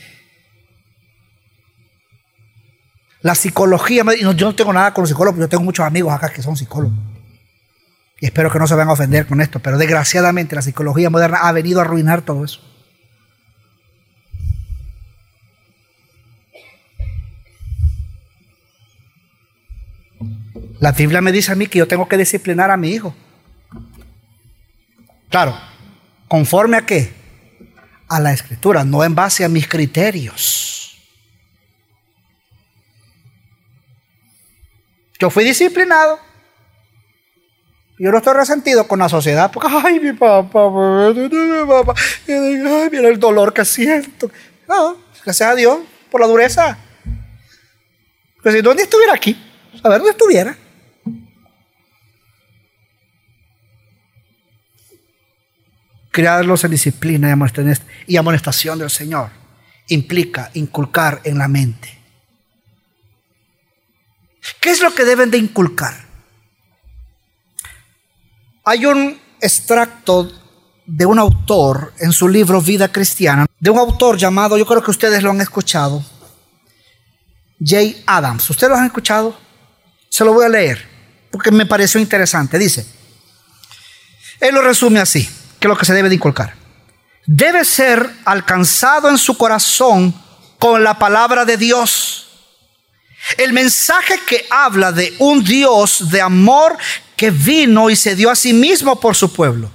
la 3.22 3.36
psicología, 3.36 4.04
yo 4.20 4.34
no 4.34 4.56
tengo 4.56 4.74
nada 4.74 4.94
con 4.94 5.04
los 5.04 5.10
psicólogos, 5.10 5.40
yo 5.40 5.48
tengo 5.48 5.64
muchos 5.64 5.86
amigos 5.86 6.14
acá 6.14 6.30
que 6.30 6.42
son 6.42 6.58
psicólogos. 6.58 6.98
Y 8.22 8.28
espero 8.28 8.52
que 8.52 8.60
no 8.60 8.68
se 8.68 8.76
vayan 8.76 8.90
a 8.90 8.94
ofender 8.94 9.26
con 9.26 9.42
esto, 9.42 9.60
pero 9.60 9.80
desgraciadamente 9.80 10.56
la 10.56 10.62
psicología 10.62 11.10
moderna 11.10 11.40
ha 11.40 11.52
venido 11.52 11.80
a 11.80 11.84
arruinar 11.84 12.22
todo 12.22 12.46
eso. 12.46 12.62
La 20.80 20.92
Biblia 20.92 21.20
me 21.20 21.32
dice 21.32 21.52
a 21.52 21.56
mí 21.56 21.66
que 21.66 21.80
yo 21.80 21.88
tengo 21.88 22.08
que 22.08 22.16
disciplinar 22.16 22.70
a 22.70 22.78
mi 22.78 22.92
hijo. 22.92 23.16
Claro, 25.32 25.60
conforme 26.28 26.78
a 26.78 26.86
qué? 26.86 27.12
A 28.08 28.20
la 28.20 28.34
escritura, 28.34 28.84
no 28.84 29.04
en 29.04 29.16
base 29.16 29.44
a 29.44 29.50
mis 29.50 29.68
criterios. 29.68 30.96
Yo 35.20 35.32
fui 35.32 35.44
disciplinado. 35.44 36.31
Yo 38.02 38.12
no 38.12 38.18
estoy 38.18 38.34
resentido 38.34 38.88
con 38.88 38.98
la 38.98 39.08
sociedad 39.08 39.52
porque, 39.52 39.68
ay, 39.72 40.00
mi 40.00 40.14
papá, 40.14 40.72
mi 41.14 41.68
papá, 41.68 41.94
ay, 42.28 42.90
mira 42.92 43.08
el 43.08 43.20
dolor 43.20 43.54
que 43.54 43.64
siento. 43.64 44.32
No, 44.68 44.98
gracias 45.24 45.48
a 45.48 45.54
Dios 45.54 45.78
por 46.10 46.20
la 46.20 46.26
dureza. 46.26 46.80
Porque 48.38 48.54
si 48.54 48.62
dónde 48.64 48.82
estuviera 48.82 49.14
aquí, 49.14 49.40
a 49.84 49.90
ver 49.90 50.00
dónde 50.00 50.14
estuviera. 50.14 50.58
Criarlos 56.10 56.64
en 56.64 56.72
disciplina 56.72 57.38
y 58.08 58.18
amonestación 58.18 58.80
del 58.80 58.90
Señor 58.90 59.30
implica 59.90 60.50
inculcar 60.56 61.22
en 61.24 61.38
la 61.38 61.48
mente. 61.48 62.00
¿Qué 64.60 64.72
es 64.72 64.82
lo 64.82 64.92
que 64.92 65.06
deben 65.06 65.30
de 65.30 65.38
inculcar? 65.38 66.11
Hay 68.64 68.86
un 68.86 69.20
extracto 69.40 70.32
de 70.86 71.06
un 71.06 71.18
autor 71.18 71.94
en 72.00 72.12
su 72.12 72.28
libro 72.28 72.62
Vida 72.62 72.92
Cristiana, 72.92 73.46
de 73.60 73.70
un 73.70 73.80
autor 73.80 74.18
llamado, 74.18 74.58
yo 74.58 74.66
creo 74.66 74.84
que 74.84 74.92
ustedes 74.92 75.24
lo 75.24 75.32
han 75.32 75.42
escuchado, 75.42 76.04
Jay 77.64 78.04
Adams. 78.06 78.50
¿Ustedes 78.50 78.72
lo 78.72 78.78
han 78.78 78.86
escuchado? 78.86 79.38
Se 80.10 80.26
lo 80.26 80.34
voy 80.34 80.46
a 80.46 80.50
leer 80.50 80.90
porque 81.32 81.52
me 81.52 81.66
pareció 81.66 82.00
interesante. 82.00 82.58
Dice, 82.58 82.86
él 84.40 84.54
lo 84.54 84.62
resume 84.62 85.00
así 85.00 85.30
que 85.60 85.68
es 85.68 85.70
lo 85.70 85.78
que 85.78 85.86
se 85.86 85.94
debe 85.94 86.10
de 86.10 86.16
inculcar. 86.16 86.56
Debe 87.28 87.64
ser 87.64 88.10
alcanzado 88.26 89.10
en 89.10 89.18
su 89.18 89.38
corazón 89.38 90.14
con 90.58 90.84
la 90.84 90.98
palabra 90.98 91.46
de 91.46 91.56
Dios. 91.56 92.28
El 93.38 93.54
mensaje 93.54 94.20
que 94.28 94.48
habla 94.50 94.92
de 94.92 95.16
un 95.20 95.44
Dios 95.44 96.10
de 96.10 96.20
amor 96.20 96.78
que 97.22 97.30
vino 97.30 97.92
y 97.92 97.96
se 97.96 98.16
dio 98.16 98.32
a 98.32 98.36
sí 98.36 98.52
mismo 98.52 99.00
por 99.00 99.16
su 99.16 99.32
pueblo. 99.32 99.70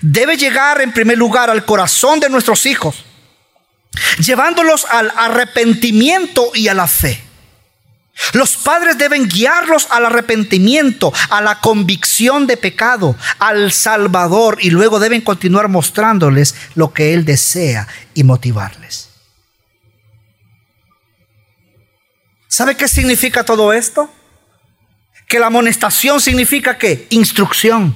Debe 0.00 0.38
llegar 0.38 0.80
en 0.80 0.90
primer 0.90 1.18
lugar 1.18 1.50
al 1.50 1.66
corazón 1.66 2.18
de 2.18 2.30
nuestros 2.30 2.64
hijos, 2.64 3.04
llevándolos 4.20 4.86
al 4.86 5.12
arrepentimiento 5.18 6.50
y 6.54 6.68
a 6.68 6.72
la 6.72 6.86
fe. 6.86 7.22
Los 8.32 8.56
padres 8.56 8.96
deben 8.96 9.28
guiarlos 9.28 9.88
al 9.90 10.06
arrepentimiento, 10.06 11.12
a 11.28 11.42
la 11.42 11.60
convicción 11.60 12.46
de 12.46 12.56
pecado, 12.56 13.16
al 13.38 13.70
Salvador 13.70 14.56
y 14.62 14.70
luego 14.70 14.98
deben 14.98 15.20
continuar 15.20 15.68
mostrándoles 15.68 16.54
lo 16.74 16.94
que 16.94 17.12
Él 17.12 17.26
desea 17.26 17.86
y 18.14 18.24
motivarles. 18.24 19.10
¿Sabe 22.48 22.78
qué 22.78 22.88
significa 22.88 23.44
todo 23.44 23.74
esto? 23.74 24.10
Que 25.30 25.38
la 25.38 25.46
amonestación 25.46 26.20
significa 26.20 26.76
que 26.76 27.06
instrucción. 27.10 27.94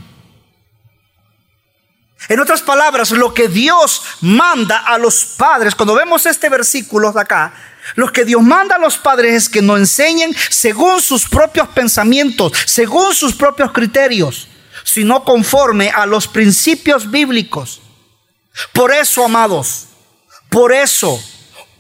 En 2.29 2.39
otras 2.39 2.63
palabras, 2.63 3.11
lo 3.11 3.35
que 3.35 3.49
Dios 3.49 4.03
manda 4.21 4.79
a 4.79 4.99
los 4.99 5.25
padres, 5.25 5.75
cuando 5.75 5.97
vemos 5.97 6.27
este 6.27 6.49
versículo 6.49 7.11
de 7.11 7.21
acá, 7.21 7.53
lo 7.97 8.13
que 8.13 8.25
Dios 8.25 8.41
manda 8.41 8.77
a 8.77 8.79
los 8.79 8.99
padres 8.99 9.35
es 9.35 9.49
que 9.49 9.61
nos 9.61 9.81
enseñen 9.81 10.33
según 10.49 11.03
sus 11.03 11.29
propios 11.29 11.67
pensamientos, 11.71 12.53
según 12.67 13.13
sus 13.13 13.35
propios 13.35 13.73
criterios, 13.73 14.47
sino 14.85 15.25
conforme 15.25 15.91
a 15.91 16.07
los 16.07 16.29
principios 16.29 17.11
bíblicos. 17.11 17.81
Por 18.73 18.93
eso, 18.95 19.25
amados, 19.25 19.87
por 20.51 20.73
eso 20.73 21.21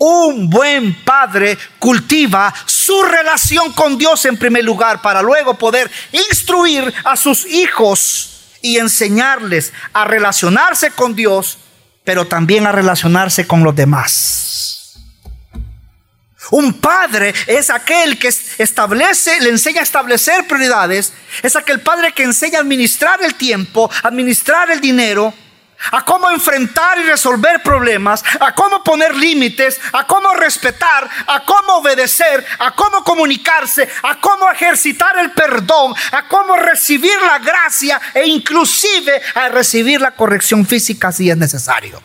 un 0.06 0.50
buen 0.50 0.94
padre 1.02 1.56
cultiva 1.78 2.52
su 2.66 3.02
relación 3.02 3.72
con 3.72 3.96
Dios 3.96 4.24
en 4.26 4.36
primer 4.36 4.62
lugar 4.62 5.00
para 5.00 5.22
luego 5.22 5.54
poder 5.54 5.90
instruir 6.12 6.92
a 7.04 7.16
sus 7.16 7.46
hijos 7.46 8.58
y 8.60 8.76
enseñarles 8.76 9.72
a 9.94 10.04
relacionarse 10.04 10.90
con 10.90 11.14
Dios, 11.14 11.58
pero 12.04 12.26
también 12.26 12.66
a 12.66 12.72
relacionarse 12.72 13.46
con 13.46 13.64
los 13.64 13.74
demás. 13.74 14.94
Un 16.50 16.74
padre 16.74 17.32
es 17.46 17.70
aquel 17.70 18.18
que 18.18 18.28
establece, 18.28 19.40
le 19.40 19.48
enseña 19.48 19.80
a 19.80 19.84
establecer 19.84 20.46
prioridades. 20.46 21.14
Es 21.42 21.56
aquel 21.56 21.80
padre 21.80 22.12
que 22.12 22.24
enseña 22.24 22.58
a 22.58 22.60
administrar 22.60 23.22
el 23.22 23.34
tiempo, 23.36 23.90
administrar 24.02 24.70
el 24.70 24.82
dinero, 24.82 25.32
a 25.92 26.04
cómo 26.04 26.30
enfrentar 26.30 26.98
y 26.98 27.04
resolver 27.04 27.62
problemas, 27.62 28.22
a 28.40 28.54
cómo 28.54 28.82
poner 28.82 29.14
límites, 29.14 29.80
a 29.92 30.06
cómo 30.06 30.34
respetar, 30.34 31.08
a 31.26 31.44
cómo 31.44 31.76
obedecer, 31.76 32.44
a 32.58 32.74
cómo 32.74 33.02
comunicarse, 33.04 33.88
a 34.02 34.20
cómo 34.20 34.50
ejercitar 34.50 35.18
el 35.18 35.32
perdón, 35.32 35.94
a 36.12 36.28
cómo 36.28 36.56
recibir 36.56 37.20
la 37.22 37.38
gracia 37.38 38.00
e 38.14 38.26
inclusive 38.26 39.20
a 39.34 39.48
recibir 39.48 40.00
la 40.00 40.12
corrección 40.12 40.66
física 40.66 41.12
si 41.12 41.30
es 41.30 41.36
necesario. 41.36 42.02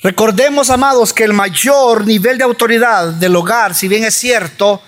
Recordemos, 0.00 0.70
amados, 0.70 1.12
que 1.12 1.24
el 1.24 1.32
mayor 1.32 2.06
nivel 2.06 2.38
de 2.38 2.44
autoridad 2.44 3.08
del 3.14 3.34
hogar, 3.34 3.74
si 3.74 3.88
bien 3.88 4.04
es 4.04 4.14
cierto, 4.14 4.80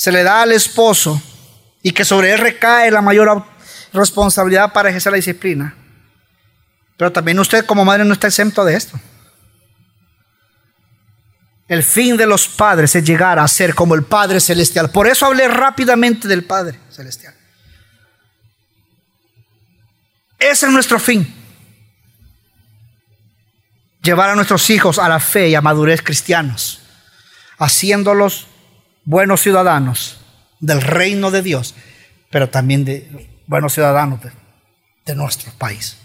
se 0.00 0.10
le 0.10 0.22
da 0.22 0.40
al 0.40 0.52
esposo 0.52 1.20
y 1.82 1.92
que 1.92 2.06
sobre 2.06 2.32
él 2.32 2.38
recae 2.38 2.90
la 2.90 3.02
mayor 3.02 3.44
responsabilidad 3.92 4.72
para 4.72 4.88
ejercer 4.88 5.12
la 5.12 5.16
disciplina. 5.16 5.74
Pero 6.96 7.12
también 7.12 7.38
usted 7.38 7.66
como 7.66 7.84
madre 7.84 8.06
no 8.06 8.14
está 8.14 8.28
exento 8.28 8.64
de 8.64 8.76
esto. 8.76 8.98
El 11.68 11.82
fin 11.82 12.16
de 12.16 12.24
los 12.24 12.48
padres 12.48 12.96
es 12.96 13.04
llegar 13.04 13.38
a 13.38 13.46
ser 13.46 13.74
como 13.74 13.94
el 13.94 14.04
Padre 14.04 14.40
Celestial. 14.40 14.90
Por 14.90 15.06
eso 15.06 15.26
hablé 15.26 15.46
rápidamente 15.48 16.26
del 16.26 16.44
Padre 16.44 16.80
Celestial. 16.88 17.34
Ese 20.38 20.64
es 20.64 20.72
nuestro 20.72 20.98
fin 20.98 21.30
llevar 24.02 24.30
a 24.30 24.34
nuestros 24.34 24.70
hijos 24.70 24.98
a 24.98 25.10
la 25.10 25.20
fe 25.20 25.50
y 25.50 25.54
a 25.54 25.60
madurez 25.60 26.00
cristianos, 26.00 26.80
haciéndolos 27.58 28.46
buenos 29.10 29.40
ciudadanos 29.40 30.20
del 30.60 30.80
reino 30.80 31.32
de 31.32 31.42
Dios, 31.42 31.74
pero 32.30 32.48
también 32.48 32.84
de 32.84 33.28
buenos 33.48 33.74
ciudadanos 33.74 34.22
de, 34.22 34.30
de 35.04 35.14
nuestro 35.16 35.52
país. 35.54 35.96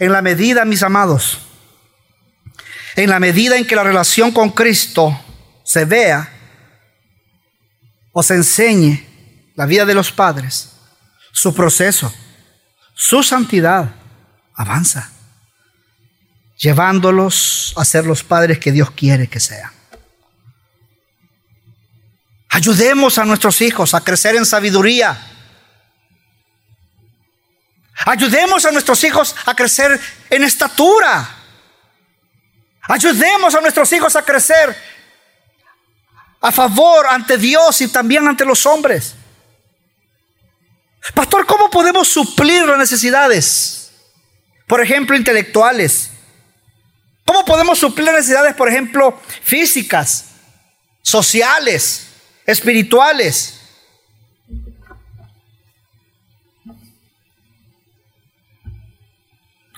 En 0.00 0.10
la 0.10 0.22
medida, 0.22 0.64
mis 0.64 0.82
amados, 0.82 1.38
en 2.96 3.10
la 3.10 3.20
medida 3.20 3.56
en 3.56 3.64
que 3.64 3.76
la 3.76 3.84
relación 3.84 4.32
con 4.32 4.50
Cristo 4.50 5.16
se 5.62 5.84
vea 5.84 6.28
o 8.10 8.24
se 8.24 8.34
enseñe 8.34 9.06
la 9.54 9.66
vida 9.66 9.84
de 9.84 9.94
los 9.94 10.10
padres, 10.10 10.72
su 11.30 11.54
proceso, 11.54 12.12
su 12.92 13.22
santidad 13.22 13.94
avanza, 14.54 15.12
llevándolos 16.64 17.74
a 17.76 17.84
ser 17.84 18.06
los 18.06 18.24
padres 18.24 18.58
que 18.58 18.72
Dios 18.72 18.90
quiere 18.90 19.26
que 19.26 19.38
sean. 19.38 19.70
Ayudemos 22.48 23.18
a 23.18 23.24
nuestros 23.26 23.60
hijos 23.60 23.92
a 23.92 24.00
crecer 24.00 24.34
en 24.34 24.46
sabiduría. 24.46 25.14
Ayudemos 28.06 28.64
a 28.64 28.70
nuestros 28.70 29.04
hijos 29.04 29.36
a 29.44 29.54
crecer 29.54 30.00
en 30.30 30.42
estatura. 30.42 31.36
Ayudemos 32.82 33.54
a 33.54 33.60
nuestros 33.60 33.92
hijos 33.92 34.16
a 34.16 34.22
crecer 34.22 34.74
a 36.40 36.50
favor 36.50 37.06
ante 37.06 37.36
Dios 37.36 37.78
y 37.82 37.88
también 37.88 38.26
ante 38.26 38.46
los 38.46 38.64
hombres. 38.64 39.14
Pastor, 41.12 41.44
¿cómo 41.44 41.68
podemos 41.68 42.08
suplir 42.08 42.64
las 42.64 42.78
necesidades? 42.78 43.92
Por 44.66 44.80
ejemplo, 44.80 45.14
intelectuales. 45.14 46.13
¿Cómo 47.26 47.44
podemos 47.44 47.78
suplir 47.78 48.10
necesidades, 48.10 48.54
por 48.54 48.68
ejemplo, 48.68 49.18
físicas, 49.42 50.30
sociales, 51.02 52.08
espirituales? 52.46 53.60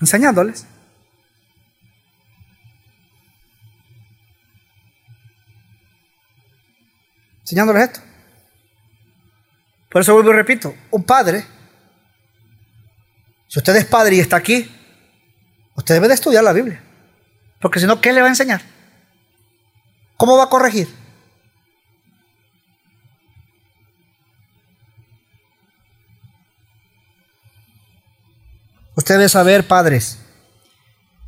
Enseñándoles. 0.00 0.66
Enseñándoles 7.40 7.84
esto. 7.84 8.00
Por 9.88 10.02
eso 10.02 10.12
vuelvo 10.12 10.30
y 10.30 10.34
repito, 10.34 10.74
un 10.90 11.04
padre, 11.04 11.46
si 13.46 13.58
usted 13.58 13.76
es 13.76 13.86
padre 13.86 14.16
y 14.16 14.20
está 14.20 14.36
aquí, 14.36 14.70
usted 15.74 15.94
debe 15.94 16.08
de 16.08 16.14
estudiar 16.14 16.44
la 16.44 16.52
Biblia. 16.52 16.85
Porque 17.66 17.80
si 17.80 17.86
no, 17.86 18.00
¿qué 18.00 18.12
le 18.12 18.20
va 18.20 18.28
a 18.28 18.30
enseñar? 18.30 18.62
¿Cómo 20.16 20.36
va 20.36 20.44
a 20.44 20.48
corregir? 20.48 20.86
Usted 28.94 29.16
debe 29.16 29.28
saber, 29.28 29.66
padres, 29.66 30.18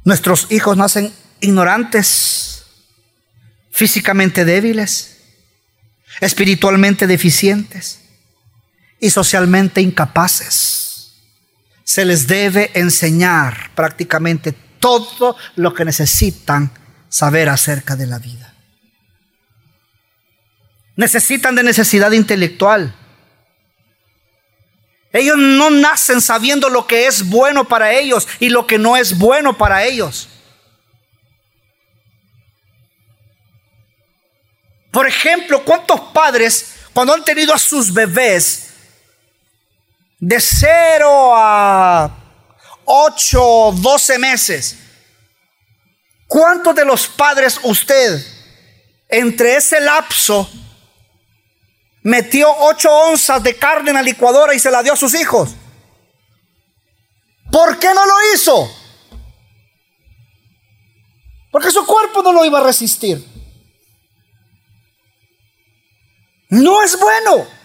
nuestros 0.04 0.46
hijos 0.52 0.76
nacen 0.76 1.12
ignorantes, 1.40 2.66
físicamente 3.72 4.44
débiles, 4.44 5.16
espiritualmente 6.20 7.08
deficientes 7.08 7.98
y 9.00 9.10
socialmente 9.10 9.80
incapaces. 9.80 11.14
Se 11.82 12.04
les 12.04 12.28
debe 12.28 12.70
enseñar 12.74 13.72
prácticamente 13.74 14.67
todo 14.78 15.36
lo 15.56 15.74
que 15.74 15.84
necesitan 15.84 16.70
saber 17.08 17.48
acerca 17.48 17.96
de 17.96 18.06
la 18.06 18.18
vida. 18.18 18.54
Necesitan 20.96 21.54
de 21.54 21.62
necesidad 21.62 22.12
intelectual. 22.12 22.94
Ellos 25.12 25.38
no 25.38 25.70
nacen 25.70 26.20
sabiendo 26.20 26.68
lo 26.68 26.86
que 26.86 27.06
es 27.06 27.28
bueno 27.28 27.66
para 27.66 27.92
ellos 27.92 28.26
y 28.40 28.50
lo 28.50 28.66
que 28.66 28.78
no 28.78 28.96
es 28.96 29.16
bueno 29.16 29.56
para 29.56 29.84
ellos. 29.84 30.28
Por 34.90 35.06
ejemplo, 35.06 35.64
¿cuántos 35.64 36.00
padres 36.12 36.74
cuando 36.92 37.14
han 37.14 37.24
tenido 37.24 37.54
a 37.54 37.58
sus 37.58 37.92
bebés 37.92 38.70
de 40.18 40.40
0 40.40 41.32
a 41.36 42.27
8, 42.88 43.72
12 43.76 44.18
meses. 44.18 44.76
¿Cuántos 46.26 46.74
de 46.74 46.84
los 46.84 47.06
padres 47.06 47.60
usted 47.62 48.24
entre 49.08 49.56
ese 49.56 49.80
lapso 49.80 50.50
metió 52.02 52.50
8 52.50 52.90
onzas 52.90 53.42
de 53.42 53.56
carne 53.56 53.90
en 53.90 53.96
la 53.96 54.02
licuadora 54.02 54.54
y 54.54 54.58
se 54.58 54.70
la 54.70 54.82
dio 54.82 54.94
a 54.94 54.96
sus 54.96 55.14
hijos? 55.14 55.50
¿Por 57.52 57.78
qué 57.78 57.88
no 57.94 58.04
lo 58.06 58.14
hizo? 58.34 58.70
Porque 61.50 61.70
su 61.70 61.84
cuerpo 61.86 62.22
no 62.22 62.32
lo 62.32 62.44
iba 62.44 62.60
a 62.60 62.64
resistir. 62.64 63.24
No 66.50 66.82
es 66.82 66.98
bueno. 66.98 67.57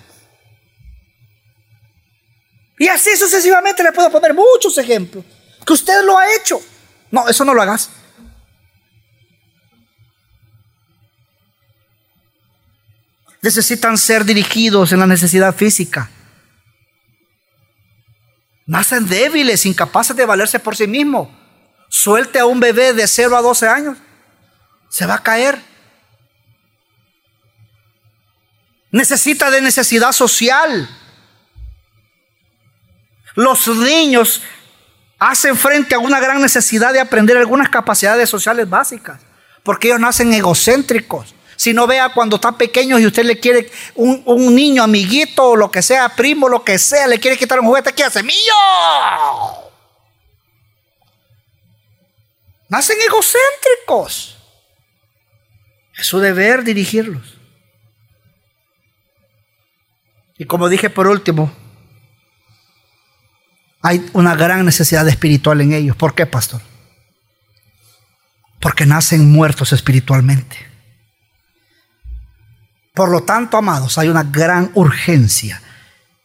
Y 2.84 2.90
así 2.90 3.16
sucesivamente 3.16 3.82
le 3.82 3.94
puedo 3.94 4.12
poner 4.12 4.34
muchos 4.34 4.78
ejemplos. 4.78 5.24
Que 5.66 5.72
usted 5.72 6.04
lo 6.04 6.18
ha 6.18 6.36
hecho. 6.36 6.62
No, 7.12 7.30
eso 7.30 7.46
no 7.46 7.54
lo 7.54 7.62
hagas. 7.62 7.90
Necesitan 13.42 13.98
ser 13.98 14.26
dirigidos 14.26 14.92
en 14.92 15.00
la 15.00 15.08
necesidad 15.08 15.56
física. 15.56 16.12
Nacen 18.66 19.08
débiles, 19.08 19.66
incapaces 19.66 20.18
de 20.18 20.26
valerse 20.26 20.60
por 20.60 20.76
sí 20.76 20.86
mismos. 20.86 21.30
Suelte 21.88 22.40
a 22.40 22.46
un 22.46 22.60
bebé 22.60 22.92
de 22.92 23.08
0 23.08 23.38
a 23.38 23.42
12 23.42 23.66
años. 23.66 23.98
Se 24.90 25.06
va 25.06 25.14
a 25.14 25.24
caer. 25.24 25.58
Necesita 28.92 29.50
de 29.52 29.62
necesidad 29.62 30.12
social. 30.12 31.00
Los 33.36 33.68
niños 33.68 34.42
hacen 35.20 35.56
frente 35.56 35.96
a 35.96 36.00
una 36.00 36.20
gran 36.20 36.42
necesidad 36.42 36.94
de 36.94 37.00
aprender 37.00 37.38
algunas 37.38 37.70
capacidades 37.70 38.30
sociales 38.30 38.70
básicas, 38.70 39.22
porque 39.64 39.88
ellos 39.88 40.00
nacen 40.00 40.34
egocéntricos. 40.34 41.34
Si 41.56 41.74
no 41.74 41.88
vea 41.88 42.10
cuando 42.10 42.36
están 42.36 42.58
pequeños 42.58 43.00
y 43.00 43.06
usted 43.06 43.24
le 43.24 43.40
quiere 43.40 43.72
un, 43.96 44.54
niño, 44.54 44.84
amiguito, 44.84 45.52
o 45.52 45.56
lo 45.56 45.72
que 45.72 45.82
sea, 45.82 46.10
primo, 46.10 46.50
lo 46.50 46.64
que 46.64 46.78
sea, 46.78 47.08
le 47.08 47.20
quiere 47.20 47.38
quitar 47.38 47.60
un 47.60 47.68
juguete, 47.68 47.94
¿qué 47.94 48.04
hace? 48.04 48.22
¡Mío! 48.22 48.54
Nacen 52.68 52.98
egocéntricos. 53.02 54.38
Es 55.96 56.08
su 56.08 56.20
deber 56.20 56.64
dirigirlos. 56.64 57.38
Y 60.38 60.46
como 60.46 60.68
dije 60.68 60.90
por 60.90 61.08
último, 61.08 61.56
hay 63.84 64.10
una 64.14 64.34
gran 64.34 64.66
necesidad 64.66 65.06
espiritual 65.10 65.60
en 65.60 65.74
ellos. 65.74 65.98
¿Por 65.98 66.16
qué, 66.16 66.26
pastor? 66.26 66.62
Porque 68.62 68.86
nacen 68.86 69.30
muertos 69.30 69.74
espiritualmente. 69.74 70.56
Por 72.94 73.10
lo 73.10 73.24
tanto, 73.24 73.58
amados, 73.58 73.98
hay 73.98 74.08
una 74.08 74.24
gran 74.24 74.72
urgencia 74.76 75.62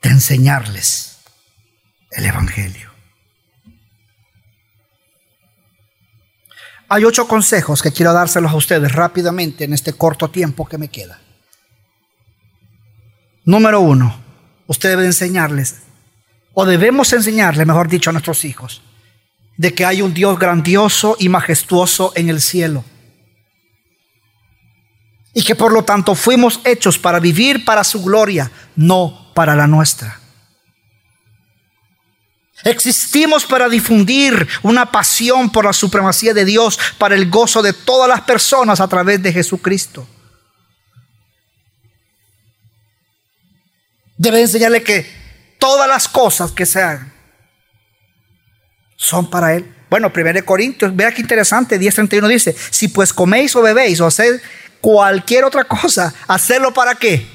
de 0.00 0.10
enseñarles 0.10 1.18
el 2.12 2.26
Evangelio. 2.26 2.92
Hay 6.88 7.04
ocho 7.04 7.26
consejos 7.26 7.82
que 7.82 7.90
quiero 7.90 8.12
dárselos 8.12 8.52
a 8.52 8.56
ustedes 8.56 8.92
rápidamente 8.92 9.64
en 9.64 9.72
este 9.72 9.94
corto 9.94 10.30
tiempo 10.30 10.66
que 10.66 10.78
me 10.78 10.88
queda. 10.88 11.18
Número 13.44 13.80
uno, 13.80 14.22
usted 14.68 14.90
debe 14.90 15.06
enseñarles 15.06 15.87
o 16.60 16.66
debemos 16.66 17.12
enseñarle, 17.12 17.64
mejor 17.64 17.86
dicho, 17.86 18.10
a 18.10 18.12
nuestros 18.12 18.44
hijos, 18.44 18.82
de 19.56 19.72
que 19.72 19.84
hay 19.84 20.02
un 20.02 20.12
Dios 20.12 20.36
grandioso 20.40 21.14
y 21.16 21.28
majestuoso 21.28 22.12
en 22.16 22.30
el 22.30 22.40
cielo. 22.40 22.84
Y 25.32 25.44
que 25.44 25.54
por 25.54 25.72
lo 25.72 25.84
tanto 25.84 26.16
fuimos 26.16 26.58
hechos 26.64 26.98
para 26.98 27.20
vivir 27.20 27.64
para 27.64 27.84
su 27.84 28.02
gloria, 28.02 28.50
no 28.74 29.30
para 29.34 29.54
la 29.54 29.68
nuestra. 29.68 30.18
Existimos 32.64 33.44
para 33.44 33.68
difundir 33.68 34.48
una 34.64 34.90
pasión 34.90 35.50
por 35.50 35.64
la 35.64 35.72
supremacía 35.72 36.34
de 36.34 36.44
Dios, 36.44 36.76
para 36.98 37.14
el 37.14 37.30
gozo 37.30 37.62
de 37.62 37.72
todas 37.72 38.08
las 38.08 38.22
personas 38.22 38.80
a 38.80 38.88
través 38.88 39.22
de 39.22 39.32
Jesucristo. 39.32 40.08
Debe 44.16 44.40
enseñarle 44.40 44.82
que 44.82 45.17
todas 45.58 45.88
las 45.88 46.08
cosas 46.08 46.52
que 46.52 46.66
se 46.66 46.82
hagan 46.82 47.12
son 48.96 49.30
para 49.30 49.54
Él. 49.54 49.74
Bueno, 49.88 50.12
1 50.14 50.44
Corintios, 50.44 50.94
vea 50.94 51.12
qué 51.12 51.22
interesante, 51.22 51.80
10.31 51.80 52.28
dice, 52.28 52.54
si 52.70 52.88
pues 52.88 53.12
coméis 53.12 53.54
o 53.56 53.62
bebéis 53.62 54.00
o 54.00 54.06
hacéis 54.06 54.42
cualquier 54.80 55.44
otra 55.44 55.64
cosa, 55.64 56.12
hacerlo 56.26 56.74
para 56.74 56.94
qué? 56.94 57.26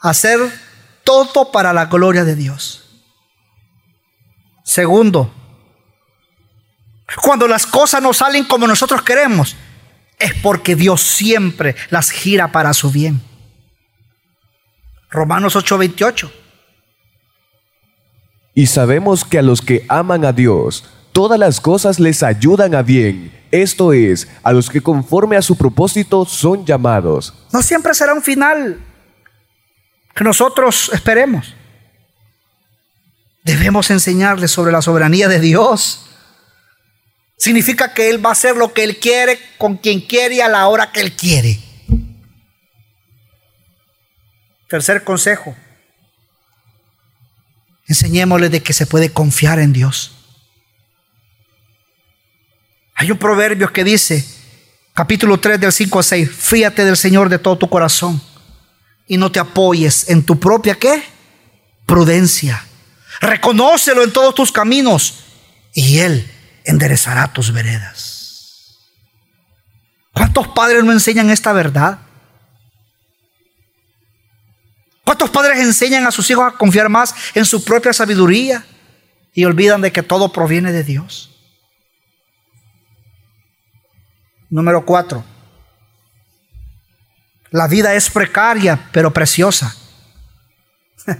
Hacer 0.00 0.38
todo 1.02 1.50
para 1.50 1.72
la 1.72 1.86
gloria 1.86 2.24
de 2.24 2.36
Dios. 2.36 2.84
Segundo, 4.62 5.34
cuando 7.22 7.48
las 7.48 7.66
cosas 7.66 8.00
no 8.00 8.12
salen 8.12 8.44
como 8.44 8.66
nosotros 8.68 9.02
queremos, 9.02 9.56
es 10.18 10.34
porque 10.34 10.76
Dios 10.76 11.00
siempre 11.00 11.74
las 11.88 12.10
gira 12.10 12.52
para 12.52 12.72
su 12.72 12.90
bien. 12.90 13.20
Romanos 15.10 15.56
8:28. 15.56 16.30
Y 18.60 18.66
sabemos 18.66 19.24
que 19.24 19.38
a 19.38 19.42
los 19.42 19.62
que 19.62 19.86
aman 19.88 20.22
a 20.26 20.34
Dios, 20.34 20.84
todas 21.12 21.38
las 21.38 21.62
cosas 21.62 21.98
les 21.98 22.22
ayudan 22.22 22.74
a 22.74 22.82
bien. 22.82 23.32
Esto 23.50 23.94
es, 23.94 24.28
a 24.42 24.52
los 24.52 24.68
que 24.68 24.82
conforme 24.82 25.38
a 25.38 25.40
su 25.40 25.56
propósito 25.56 26.26
son 26.26 26.66
llamados. 26.66 27.32
No 27.54 27.62
siempre 27.62 27.94
será 27.94 28.12
un 28.12 28.20
final 28.20 28.78
que 30.14 30.24
nosotros 30.24 30.90
esperemos. 30.92 31.54
Debemos 33.44 33.90
enseñarles 33.90 34.50
sobre 34.50 34.72
la 34.72 34.82
soberanía 34.82 35.26
de 35.26 35.40
Dios, 35.40 36.06
Significa 37.38 37.94
que 37.94 38.10
Él 38.10 38.22
va 38.22 38.28
a 38.28 38.32
hacer 38.32 38.58
lo 38.58 38.74
que 38.74 38.84
Él 38.84 38.98
quiere, 38.98 39.38
con 39.56 39.78
quien 39.78 40.02
quiere 40.02 40.34
y 40.34 40.40
a 40.42 40.48
la 40.50 40.68
hora 40.68 40.92
que 40.92 41.00
Él 41.00 41.16
quiere. 41.16 41.58
Tercer 44.68 45.02
consejo. 45.02 45.56
Enseñémosle 47.90 48.50
de 48.50 48.62
que 48.62 48.72
se 48.72 48.86
puede 48.86 49.10
confiar 49.10 49.58
en 49.58 49.72
Dios. 49.72 50.12
Hay 52.94 53.10
un 53.10 53.18
proverbio 53.18 53.72
que 53.72 53.82
dice, 53.82 54.24
capítulo 54.94 55.40
3 55.40 55.58
del 55.58 55.72
5 55.72 55.98
a 55.98 56.02
6, 56.04 56.30
fíate 56.30 56.84
del 56.84 56.96
Señor 56.96 57.28
de 57.28 57.40
todo 57.40 57.58
tu 57.58 57.68
corazón 57.68 58.22
y 59.08 59.16
no 59.16 59.32
te 59.32 59.40
apoyes 59.40 60.08
en 60.08 60.22
tu 60.22 60.38
propia 60.38 60.76
qué? 60.76 61.02
Prudencia. 61.84 62.64
Reconócelo 63.20 64.04
en 64.04 64.12
todos 64.12 64.36
tus 64.36 64.52
caminos 64.52 65.24
y 65.74 65.98
Él 65.98 66.30
enderezará 66.62 67.32
tus 67.32 67.52
veredas. 67.52 68.78
¿Cuántos 70.12 70.46
padres 70.46 70.84
no 70.84 70.92
enseñan 70.92 71.28
esta 71.28 71.52
verdad? 71.52 71.98
¿Cuántos 75.10 75.30
padres 75.30 75.58
enseñan 75.58 76.06
a 76.06 76.12
sus 76.12 76.30
hijos 76.30 76.44
a 76.46 76.56
confiar 76.56 76.88
más 76.88 77.12
en 77.34 77.44
su 77.44 77.64
propia 77.64 77.92
sabiduría 77.92 78.64
y 79.34 79.44
olvidan 79.44 79.80
de 79.80 79.90
que 79.90 80.04
todo 80.04 80.30
proviene 80.30 80.70
de 80.70 80.84
Dios? 80.84 81.36
Número 84.50 84.86
cuatro. 84.86 85.24
La 87.50 87.66
vida 87.66 87.92
es 87.94 88.08
precaria, 88.08 88.88
pero 88.92 89.12
preciosa. 89.12 89.74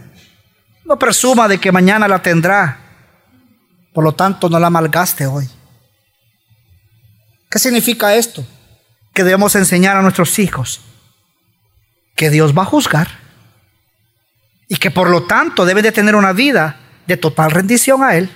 No 0.84 0.96
presuma 0.96 1.48
de 1.48 1.58
que 1.58 1.72
mañana 1.72 2.06
la 2.06 2.22
tendrá. 2.22 2.78
Por 3.92 4.04
lo 4.04 4.14
tanto, 4.14 4.48
no 4.48 4.60
la 4.60 4.70
malgaste 4.70 5.26
hoy. 5.26 5.50
¿Qué 7.50 7.58
significa 7.58 8.14
esto? 8.14 8.46
Que 9.12 9.24
debemos 9.24 9.56
enseñar 9.56 9.96
a 9.96 10.02
nuestros 10.02 10.38
hijos 10.38 10.80
que 12.14 12.30
Dios 12.30 12.56
va 12.56 12.62
a 12.62 12.66
juzgar 12.66 13.19
y 14.70 14.76
que 14.76 14.92
por 14.92 15.10
lo 15.10 15.24
tanto 15.24 15.66
debe 15.66 15.82
de 15.82 15.90
tener 15.90 16.14
una 16.14 16.32
vida 16.32 16.78
de 17.08 17.16
total 17.16 17.50
rendición 17.50 18.04
a 18.04 18.14
Él. 18.14 18.30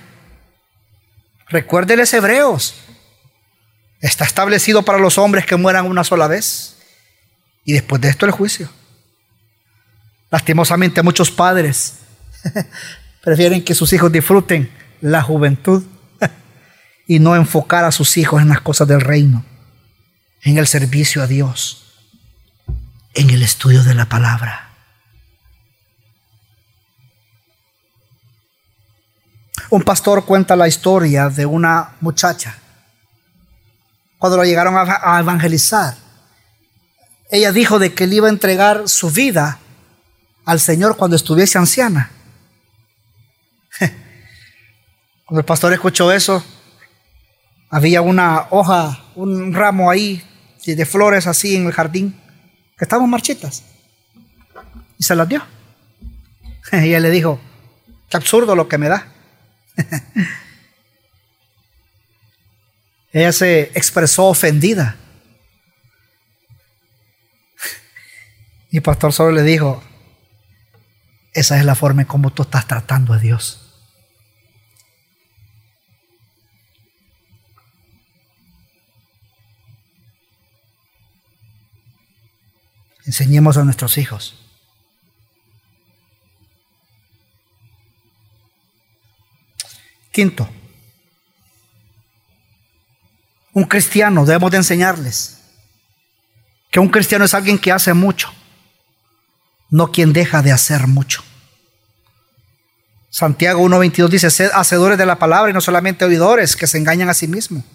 Recuérdeles 1.47 2.13
Hebreos. 2.13 2.75
Está 4.01 4.25
establecido 4.25 4.83
para 4.83 4.99
los 4.99 5.17
hombres 5.17 5.45
que 5.45 5.55
mueran 5.55 5.87
una 5.87 6.03
sola 6.03 6.27
vez 6.27 6.75
y 7.63 7.71
después 7.71 8.01
de 8.01 8.09
esto 8.09 8.25
el 8.25 8.33
juicio. 8.33 8.69
Lastimosamente 10.29 11.01
muchos 11.01 11.31
padres 11.31 11.99
prefieren 13.23 13.63
que 13.63 13.73
sus 13.73 13.93
hijos 13.93 14.11
disfruten 14.11 14.69
la 14.99 15.21
juventud 15.21 15.85
y 17.07 17.19
no 17.19 17.37
enfocar 17.37 17.85
a 17.85 17.93
sus 17.93 18.17
hijos 18.17 18.41
en 18.41 18.49
las 18.49 18.59
cosas 18.59 18.89
del 18.89 18.99
reino, 18.99 19.45
en 20.41 20.57
el 20.57 20.67
servicio 20.67 21.23
a 21.23 21.27
Dios, 21.27 21.93
en 23.13 23.29
el 23.29 23.41
estudio 23.41 23.85
de 23.85 23.95
la 23.95 24.09
palabra. 24.09 24.64
Un 29.75 29.83
pastor 29.83 30.23
cuenta 30.23 30.55
la 30.55 30.69
historia 30.69 31.27
de 31.27 31.45
una 31.45 31.95
muchacha 31.99 32.57
cuando 34.17 34.37
la 34.37 34.45
llegaron 34.45 34.73
a 34.77 35.19
evangelizar. 35.19 35.97
Ella 37.29 37.51
dijo 37.51 37.77
de 37.77 37.93
que 37.93 38.07
le 38.07 38.15
iba 38.15 38.27
a 38.27 38.29
entregar 38.29 38.87
su 38.87 39.11
vida 39.11 39.59
al 40.45 40.61
Señor 40.61 40.95
cuando 40.95 41.17
estuviese 41.17 41.57
anciana. 41.57 42.09
Cuando 45.25 45.41
el 45.41 45.45
pastor 45.45 45.73
escuchó 45.73 46.09
eso, 46.09 46.41
había 47.69 48.01
una 48.01 48.47
hoja, 48.51 49.03
un 49.15 49.53
ramo 49.53 49.91
ahí 49.91 50.23
de 50.65 50.85
flores 50.85 51.27
así 51.27 51.57
en 51.57 51.65
el 51.65 51.73
jardín, 51.73 52.17
que 52.77 52.85
estaban 52.85 53.09
marchitas. 53.09 53.65
Y 54.97 55.03
se 55.03 55.17
las 55.17 55.27
dio. 55.27 55.43
Y 56.71 56.93
él 56.93 57.03
le 57.03 57.09
dijo, 57.09 57.41
qué 58.07 58.15
absurdo 58.15 58.55
lo 58.55 58.69
que 58.69 58.77
me 58.77 58.87
da. 58.87 59.11
Ella 63.11 63.31
se 63.31 63.71
expresó 63.75 64.25
ofendida. 64.25 64.97
Y 68.69 68.77
el 68.77 68.83
pastor 68.83 69.13
solo 69.13 69.31
le 69.31 69.43
dijo, 69.43 69.81
esa 71.33 71.57
es 71.57 71.65
la 71.65 71.75
forma 71.75 72.01
en 72.01 72.07
cómo 72.07 72.31
tú 72.31 72.43
estás 72.43 72.67
tratando 72.67 73.13
a 73.13 73.17
Dios. 73.17 73.61
Enseñemos 83.05 83.57
a 83.57 83.63
nuestros 83.63 83.97
hijos. 83.97 84.44
Quinto, 90.15 90.47
un 93.51 93.65
cristiano 93.65 94.25
debemos 94.25 94.49
de 94.49 94.55
enseñarles 94.55 95.41
que 96.71 96.79
un 96.79 96.87
cristiano 96.87 97.25
es 97.25 97.33
alguien 97.33 97.59
que 97.59 97.73
hace 97.73 97.93
mucho, 97.93 98.33
no 99.69 99.91
quien 99.91 100.13
deja 100.13 100.41
de 100.41 100.53
hacer 100.53 100.87
mucho. 100.87 101.21
Santiago 103.09 103.61
1.22 103.67 104.07
dice, 104.07 104.31
sed 104.31 104.51
hacedores 104.53 104.97
de 104.97 105.05
la 105.05 105.19
palabra 105.19 105.49
y 105.49 105.53
no 105.53 105.59
solamente 105.59 106.05
oidores 106.05 106.55
que 106.55 106.65
se 106.65 106.77
engañan 106.77 107.09
a 107.09 107.13
sí 107.13 107.27
mismos. 107.27 107.65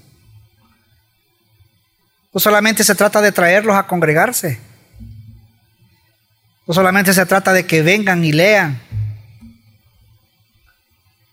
No 2.33 2.41
solamente 2.41 2.85
se 2.85 2.95
trata 2.95 3.21
de 3.21 3.33
traerlos 3.33 3.77
a 3.77 3.87
congregarse, 3.87 4.59
no 6.67 6.73
solamente 6.73 7.13
se 7.13 7.27
trata 7.27 7.53
de 7.53 7.67
que 7.67 7.83
vengan 7.83 8.25
y 8.25 8.33
lean, 8.33 8.81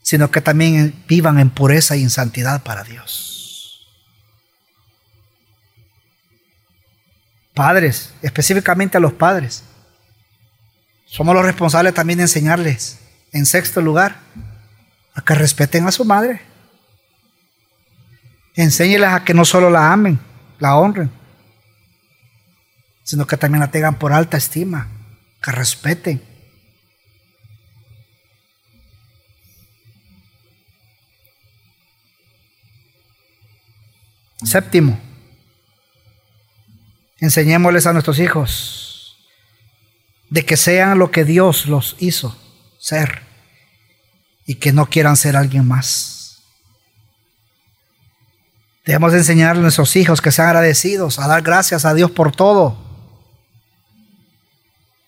sino 0.08 0.32
que 0.32 0.40
también 0.40 1.04
vivan 1.06 1.38
en 1.38 1.50
pureza 1.50 1.98
y 1.98 2.02
en 2.02 2.10
santidad 2.10 2.64
para 2.64 2.86
Dios. 2.86 3.86
Padres, 7.54 8.14
específicamente 8.22 8.96
a 8.96 9.02
los 9.02 9.12
padres, 9.12 9.66
somos 11.08 11.36
los 11.36 11.44
responsables 11.44 11.94
también 11.94 12.20
de 12.20 12.24
enseñarles, 12.24 13.00
en 13.34 13.46
sexto 13.46 13.82
lugar, 13.82 14.16
a 15.14 15.20
que 15.24 15.36
respeten 15.36 15.86
a 15.86 15.92
su 15.92 16.06
madre. 16.06 16.40
Enséñeles 18.56 19.10
a 19.10 19.26
que 19.26 19.34
no 19.34 19.44
solo 19.44 19.70
la 19.70 19.92
amen, 19.92 20.18
la 20.60 20.78
honren, 20.78 21.12
sino 23.04 23.28
que 23.28 23.36
también 23.36 23.60
la 23.60 23.72
tengan 23.72 24.00
por 24.00 24.14
alta 24.14 24.38
estima 24.38 24.88
que 25.44 25.52
respeten. 25.52 26.37
Séptimo, 34.48 34.98
enseñémosles 37.20 37.86
a 37.86 37.92
nuestros 37.92 38.18
hijos 38.20 39.18
de 40.30 40.46
que 40.46 40.56
sean 40.56 41.00
lo 41.00 41.12
que 41.12 41.26
Dios 41.26 41.66
los 41.66 41.98
hizo 42.00 42.38
ser 42.80 43.24
y 44.46 44.56
que 44.56 44.72
no 44.72 44.90
quieran 44.90 45.18
ser 45.18 45.36
alguien 45.36 45.68
más. 45.68 46.44
Debemos 48.86 49.14
enseñarle 49.14 49.60
a 49.60 49.64
nuestros 49.64 49.94
hijos 49.98 50.22
que 50.22 50.32
sean 50.32 50.48
agradecidos, 50.48 51.20
a 51.20 51.28
dar 51.28 51.42
gracias 51.42 51.84
a 51.84 51.94
Dios 51.94 52.12
por 52.12 52.34
todo 52.34 52.88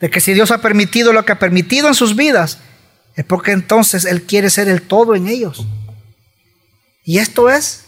de 0.01 0.09
que 0.09 0.19
si 0.19 0.33
Dios 0.33 0.51
ha 0.51 0.57
permitido 0.57 1.13
lo 1.13 1.23
que 1.23 1.31
ha 1.31 1.39
permitido 1.39 1.87
en 1.87 1.95
sus 1.95 2.17
vidas, 2.17 2.59
es 3.15 3.23
porque 3.23 3.51
entonces 3.51 4.03
Él 4.03 4.23
quiere 4.23 4.49
ser 4.49 4.67
el 4.67 4.81
todo 4.81 5.15
en 5.15 5.29
ellos. 5.29 5.65
Y 7.05 7.19
esto 7.19 7.49
es 7.49 7.85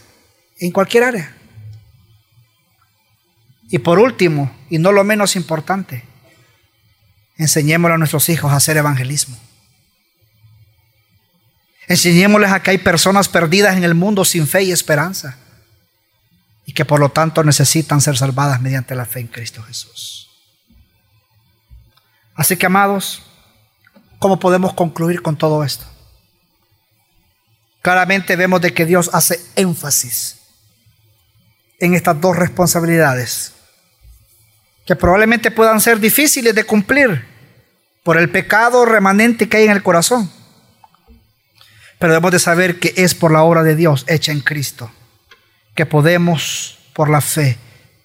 en 0.58 0.70
cualquier 0.70 1.04
área. 1.04 1.41
Y 3.72 3.78
por 3.78 3.98
último, 3.98 4.54
y 4.68 4.78
no 4.78 4.92
lo 4.92 5.02
menos 5.02 5.34
importante, 5.34 6.04
enseñémosle 7.38 7.94
a 7.94 7.98
nuestros 7.98 8.28
hijos 8.28 8.52
a 8.52 8.56
hacer 8.56 8.76
evangelismo. 8.76 9.40
Enseñémosles 11.88 12.52
a 12.52 12.62
que 12.62 12.72
hay 12.72 12.78
personas 12.78 13.30
perdidas 13.30 13.74
en 13.74 13.84
el 13.84 13.94
mundo 13.94 14.26
sin 14.26 14.46
fe 14.46 14.62
y 14.64 14.72
esperanza 14.72 15.38
y 16.66 16.74
que 16.74 16.84
por 16.84 17.00
lo 17.00 17.08
tanto 17.08 17.42
necesitan 17.44 18.02
ser 18.02 18.18
salvadas 18.18 18.60
mediante 18.60 18.94
la 18.94 19.06
fe 19.06 19.20
en 19.20 19.28
Cristo 19.28 19.62
Jesús. 19.62 20.28
Así 22.34 22.58
que, 22.58 22.66
amados, 22.66 23.22
¿cómo 24.18 24.38
podemos 24.38 24.74
concluir 24.74 25.22
con 25.22 25.38
todo 25.38 25.64
esto? 25.64 25.86
Claramente 27.80 28.36
vemos 28.36 28.60
de 28.60 28.74
que 28.74 28.84
Dios 28.84 29.08
hace 29.14 29.40
énfasis 29.56 30.40
en 31.80 31.94
estas 31.94 32.20
dos 32.20 32.36
responsabilidades, 32.36 33.54
que 34.86 34.96
probablemente 34.96 35.50
puedan 35.50 35.80
ser 35.80 36.00
difíciles 36.00 36.54
de 36.54 36.64
cumplir 36.64 37.24
por 38.02 38.16
el 38.16 38.30
pecado 38.30 38.84
remanente 38.84 39.48
que 39.48 39.58
hay 39.58 39.64
en 39.64 39.70
el 39.70 39.82
corazón. 39.82 40.30
Pero 41.98 42.12
debemos 42.12 42.32
de 42.32 42.38
saber 42.40 42.80
que 42.80 42.92
es 42.96 43.14
por 43.14 43.30
la 43.30 43.42
obra 43.42 43.62
de 43.62 43.76
Dios 43.76 44.04
hecha 44.08 44.32
en 44.32 44.40
Cristo 44.40 44.90
que 45.74 45.86
podemos, 45.86 46.78
por 46.92 47.08
la 47.08 47.20
fe, 47.20 47.56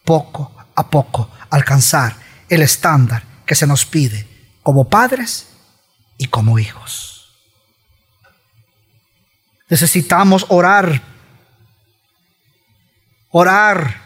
poco 0.05 0.53
a 0.75 0.89
poco, 0.89 1.30
alcanzar 1.49 2.15
el 2.49 2.61
estándar 2.61 3.23
que 3.45 3.55
se 3.55 3.67
nos 3.67 3.86
pide 3.86 4.28
como 4.61 4.88
padres 4.88 5.47
y 6.17 6.28
como 6.28 6.59
hijos. 6.59 7.36
Necesitamos 9.69 10.45
orar, 10.49 11.01
orar, 13.30 14.01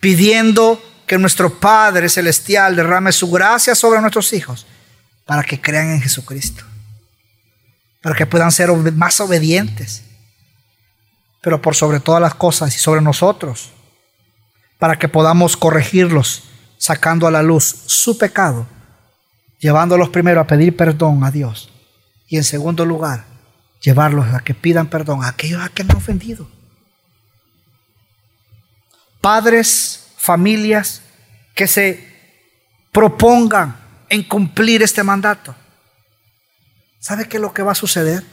pidiendo 0.00 0.82
que 1.06 1.18
nuestro 1.18 1.58
Padre 1.58 2.08
Celestial 2.08 2.76
derrame 2.76 3.12
su 3.12 3.30
gracia 3.30 3.74
sobre 3.74 4.00
nuestros 4.00 4.32
hijos 4.32 4.66
para 5.24 5.42
que 5.42 5.60
crean 5.60 5.90
en 5.90 6.00
Jesucristo, 6.00 6.64
para 8.02 8.14
que 8.14 8.26
puedan 8.26 8.52
ser 8.52 8.70
más 8.72 9.20
obedientes, 9.20 10.04
pero 11.42 11.60
por 11.60 11.74
sobre 11.74 12.00
todas 12.00 12.20
las 12.20 12.34
cosas 12.34 12.74
y 12.74 12.78
sobre 12.78 13.00
nosotros, 13.00 13.70
para 14.78 14.98
que 14.98 15.08
podamos 15.08 15.56
corregirlos 15.56 16.44
sacando 16.78 17.26
a 17.26 17.30
la 17.30 17.42
luz 17.42 17.64
su 17.86 18.18
pecado, 18.18 18.66
llevándolos 19.58 20.10
primero 20.10 20.40
a 20.40 20.46
pedir 20.46 20.76
perdón 20.76 21.24
a 21.24 21.30
Dios 21.30 21.70
y 22.28 22.36
en 22.36 22.44
segundo 22.44 22.84
lugar, 22.84 23.24
llevarlos 23.80 24.34
a 24.34 24.40
que 24.40 24.54
pidan 24.54 24.88
perdón 24.88 25.22
a 25.22 25.28
aquellos 25.28 25.62
a 25.62 25.68
quienes 25.68 25.94
han 25.94 25.98
ofendido. 25.98 26.48
Padres, 29.20 30.03
familias 30.24 31.02
que 31.54 31.66
se 31.66 32.02
propongan 32.90 33.76
en 34.08 34.22
cumplir 34.22 34.82
este 34.82 35.02
mandato. 35.02 35.54
¿Sabe 36.98 37.28
qué 37.28 37.36
es 37.36 37.42
lo 37.42 37.52
que 37.52 37.62
va 37.62 37.72
a 37.72 37.74
suceder? 37.74 38.24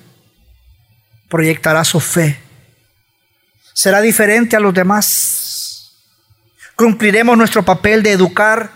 Proyectará 1.27 1.83
su 1.83 1.99
fe. 1.99 2.39
Será 3.73 3.99
diferente 3.99 4.55
a 4.55 4.61
los 4.61 4.73
demás. 4.73 5.91
Cumpliremos 6.77 7.37
nuestro 7.37 7.63
papel 7.63 8.03
de 8.03 8.13
educar 8.13 8.71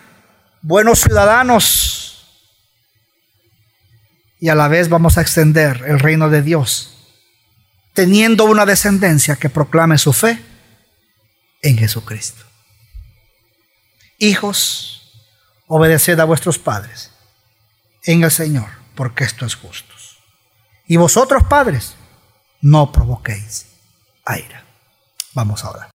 buenos 0.61 0.99
ciudadanos. 0.99 2.27
Y 4.41 4.49
a 4.49 4.55
la 4.55 4.67
vez 4.67 4.89
vamos 4.89 5.17
a 5.17 5.21
extender 5.21 5.85
el 5.87 5.99
reino 5.99 6.29
de 6.29 6.41
Dios, 6.41 7.13
teniendo 7.93 8.43
una 8.43 8.65
descendencia 8.65 9.37
que 9.37 9.49
proclame 9.49 9.97
su 9.97 10.11
fe 10.11 10.37
en 11.61 11.77
Jesucristo. 11.77 12.44
Hijos, 14.25 15.03
obedeced 15.67 16.19
a 16.19 16.25
vuestros 16.25 16.57
padres 16.57 17.11
en 18.05 18.23
el 18.23 18.31
Señor, 18.31 18.69
porque 18.95 19.23
esto 19.23 19.45
es 19.45 19.53
justo. 19.53 19.93
Y 20.87 20.97
vosotros, 20.97 21.43
padres, 21.43 21.93
no 22.59 22.91
provoquéis 22.91 23.67
a 24.25 24.39
ira. 24.39 24.65
Vamos 25.35 25.63
ahora. 25.63 25.93